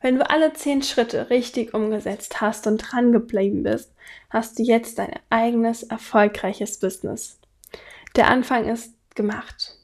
Wenn 0.00 0.16
du 0.16 0.28
alle 0.28 0.54
zehn 0.54 0.82
Schritte 0.82 1.28
richtig 1.28 1.74
umgesetzt 1.74 2.40
hast 2.40 2.66
und 2.66 2.78
dran 2.78 3.12
geblieben 3.12 3.62
bist, 3.62 3.92
hast 4.30 4.58
du 4.58 4.62
jetzt 4.62 4.98
dein 4.98 5.12
eigenes 5.28 5.82
erfolgreiches 5.82 6.78
Business. 6.78 7.38
Der 8.16 8.28
Anfang 8.28 8.66
ist 8.66 8.94
gemacht. 9.14 9.76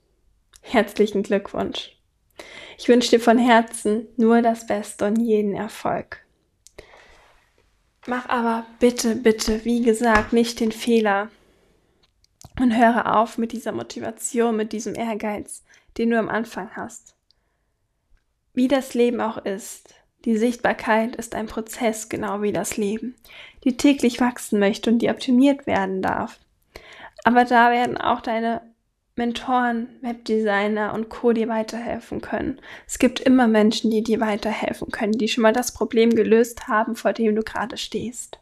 Herzlichen 0.63 1.23
Glückwunsch. 1.23 1.93
Ich 2.79 2.89
wünsche 2.89 3.11
dir 3.11 3.21
von 3.21 3.39
Herzen 3.39 4.09
nur 4.17 4.41
das 4.41 4.67
Beste 4.67 5.07
und 5.07 5.17
jeden 5.17 5.55
Erfolg. 5.55 6.26
Mach 8.07 8.29
aber 8.29 8.65
bitte, 8.79 9.17
bitte, 9.17 9.65
wie 9.65 9.83
gesagt, 9.83 10.33
nicht 10.33 10.61
den 10.61 10.71
Fehler 10.71 11.29
und 12.61 12.77
höre 12.77 13.17
auf 13.17 13.37
mit 13.37 13.53
dieser 13.53 13.73
Motivation, 13.73 14.57
mit 14.57 14.73
diesem 14.73 14.95
Ehrgeiz, 14.95 15.65
den 15.99 16.11
du 16.11 16.19
am 16.19 16.29
Anfang 16.29 16.71
hast. 16.77 17.17
Wie 18.55 18.69
das 18.69 18.95
Leben 18.95 19.21
auch 19.21 19.39
ist, 19.39 19.95
die 20.25 20.37
Sichtbarkeit 20.37 21.17
ist 21.17 21.35
ein 21.35 21.47
Prozess, 21.47 22.09
genau 22.09 22.43
wie 22.43 22.53
das 22.53 22.77
Leben, 22.77 23.17
die 23.65 23.77
täglich 23.77 24.21
wachsen 24.21 24.59
möchte 24.61 24.91
und 24.91 25.01
die 25.01 25.11
optimiert 25.11 25.67
werden 25.67 26.01
darf. 26.01 26.39
Aber 27.25 27.45
da 27.45 27.71
werden 27.71 27.97
auch 27.97 28.21
deine 28.21 28.63
Mentoren, 29.17 29.89
Webdesigner 30.03 30.93
und 30.93 31.09
Co. 31.09 31.33
dir 31.33 31.49
weiterhelfen 31.49 32.21
können. 32.21 32.61
Es 32.87 32.99
gibt 32.99 33.19
immer 33.19 33.49
Menschen, 33.49 33.91
die 33.91 34.03
dir 34.03 34.21
weiterhelfen 34.21 34.91
können, 34.91 35.13
die 35.13 35.29
schon 35.29 35.43
mal 35.43 35.55
das 35.55 35.73
Problem 35.73 36.11
gelöst 36.11 36.69
haben, 36.69 36.97
vor 36.97 37.15
dem 37.15 37.35
du 37.35 37.43
gerade 37.43 37.79
stehst. 37.79 38.39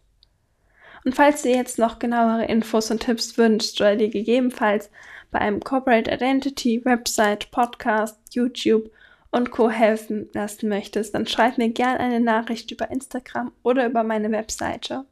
Und 1.04 1.14
falls 1.14 1.42
du 1.42 1.50
jetzt 1.50 1.78
noch 1.78 1.98
genauere 1.98 2.46
Infos 2.46 2.90
und 2.90 3.00
Tipps 3.00 3.38
wünschst 3.38 3.80
oder 3.80 3.94
dir 3.94 4.08
gegebenenfalls 4.08 4.90
bei 5.30 5.38
einem 5.38 5.60
Corporate 5.60 6.10
Identity, 6.10 6.84
Website, 6.84 7.50
Podcast, 7.52 8.18
YouTube 8.32 8.90
und 9.30 9.50
Co. 9.50 9.70
helfen 9.70 10.28
lassen 10.32 10.68
möchtest, 10.68 11.14
dann 11.14 11.26
schreib 11.26 11.58
mir 11.58 11.68
gerne 11.68 12.00
eine 12.00 12.20
Nachricht 12.20 12.70
über 12.72 12.90
Instagram 12.90 13.52
oder 13.62 13.86
über 13.86 14.02
meine 14.02 14.30
Webseite. 14.32 15.04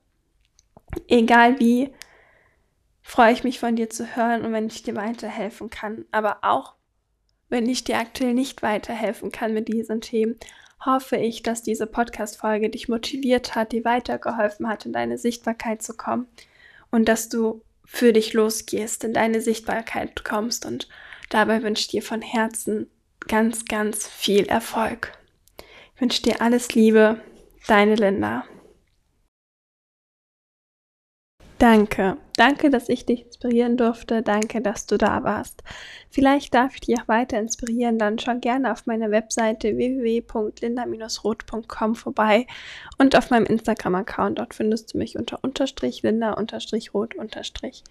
Egal 1.09 1.59
wie, 1.61 1.91
freue 3.03 3.33
ich 3.33 3.45
mich 3.45 3.59
von 3.59 3.77
dir 3.77 3.91
zu 3.91 4.17
hören 4.17 4.45
und 4.45 4.53
wenn 4.53 4.67
ich 4.67 4.83
dir 4.83 4.97
weiterhelfen 4.97 5.71
kann. 5.71 6.05
Aber 6.13 6.39
auch 6.43 6.75
wenn 7.49 7.69
ich 7.69 7.85
dir 7.85 7.99
aktuell 7.99 8.35
nicht 8.35 8.63
weiterhelfen 8.63 9.31
kann 9.31 9.53
mit 9.53 9.69
diesen 9.69 10.01
Themen, 10.01 10.37
hoffe 10.85 11.17
ich, 11.17 11.43
dass 11.43 11.63
diese 11.63 11.87
Podcast-Folge 11.87 12.71
dich 12.71 12.89
motiviert 12.89 13.55
hat, 13.55 13.73
dir 13.73 13.85
weitergeholfen 13.85 14.69
hat, 14.69 14.87
in 14.87 14.93
deine 14.93 15.19
Sichtbarkeit 15.19 15.83
zu 15.83 15.95
kommen 15.95 16.27
und 16.91 17.09
dass 17.09 17.29
du 17.29 17.63
für 17.85 18.13
dich 18.13 18.33
losgehst, 18.33 19.05
in 19.05 19.13
deine 19.13 19.41
Sichtbarkeit 19.41 20.25
kommst 20.25 20.65
und 20.65 20.89
dabei 21.29 21.63
wünsche 21.63 21.83
ich 21.83 21.89
dir 21.89 22.03
von 22.03 22.23
Herzen 22.23 22.91
ganz, 23.29 23.65
ganz 23.67 24.09
viel 24.09 24.47
Erfolg. 24.47 25.13
Ich 25.95 26.01
wünsche 26.01 26.23
dir 26.23 26.41
alles 26.41 26.75
Liebe, 26.75 27.21
deine 27.67 27.95
Linda. 27.95 28.45
Danke. 31.63 32.19
Danke, 32.37 32.69
dass 32.71 32.89
ich 32.89 33.07
dich 33.07 33.25
inspirieren 33.25 33.77
durfte. 33.77 34.23
Danke, 34.23 34.61
dass 34.61 34.87
du 34.87 34.99
da 34.99 35.23
warst. 35.23 35.63
Vielleicht 36.11 36.53
darf 36.55 36.75
ich 36.75 36.81
dich 36.81 37.01
auch 37.01 37.07
weiter 37.07 37.39
inspirieren. 37.39 38.01
Dann 38.01 38.19
schau 38.19 38.35
gerne 38.35 38.73
auf 38.73 38.87
meiner 38.87 39.13
Webseite 39.13 39.77
www.linda-roth.com 39.77 41.95
vorbei 41.95 42.49
und 42.99 43.15
auf 43.15 43.31
meinem 43.31 43.47
Instagram-Account. 43.47 44.41
Dort 44.41 44.55
findest 44.55 44.93
du 44.93 44.99
mich 44.99 45.17
unter 45.17 45.39
unterstrich 45.45 46.03
linda 46.03 46.33
unterstrich 46.33 46.95
roth 46.95 47.15
unterstrich. 47.15 47.85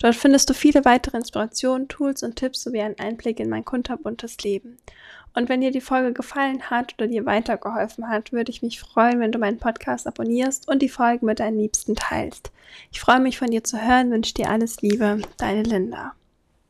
Dort 0.00 0.16
findest 0.16 0.50
du 0.50 0.54
viele 0.54 0.84
weitere 0.84 1.16
Inspirationen, 1.16 1.88
Tools 1.88 2.22
und 2.22 2.36
Tipps 2.36 2.62
sowie 2.62 2.82
einen 2.82 2.98
Einblick 2.98 3.40
in 3.40 3.48
mein 3.48 3.64
kunterbuntes 3.64 4.36
Leben. 4.42 4.76
Und 5.34 5.48
wenn 5.48 5.60
dir 5.60 5.72
die 5.72 5.80
Folge 5.80 6.12
gefallen 6.12 6.70
hat 6.70 6.94
oder 6.94 7.08
dir 7.08 7.26
weitergeholfen 7.26 8.08
hat, 8.08 8.32
würde 8.32 8.50
ich 8.50 8.62
mich 8.62 8.80
freuen, 8.80 9.20
wenn 9.20 9.32
du 9.32 9.38
meinen 9.38 9.58
Podcast 9.58 10.06
abonnierst 10.06 10.68
und 10.68 10.80
die 10.80 10.88
Folge 10.88 11.26
mit 11.26 11.40
deinen 11.40 11.58
Liebsten 11.58 11.96
teilst. 11.96 12.52
Ich 12.92 13.00
freue 13.00 13.20
mich 13.20 13.38
von 13.38 13.50
dir 13.50 13.64
zu 13.64 13.80
hören, 13.80 14.10
wünsche 14.10 14.34
dir 14.34 14.50
alles 14.50 14.80
Liebe, 14.80 15.20
deine 15.36 15.62
Linda. 15.62 16.14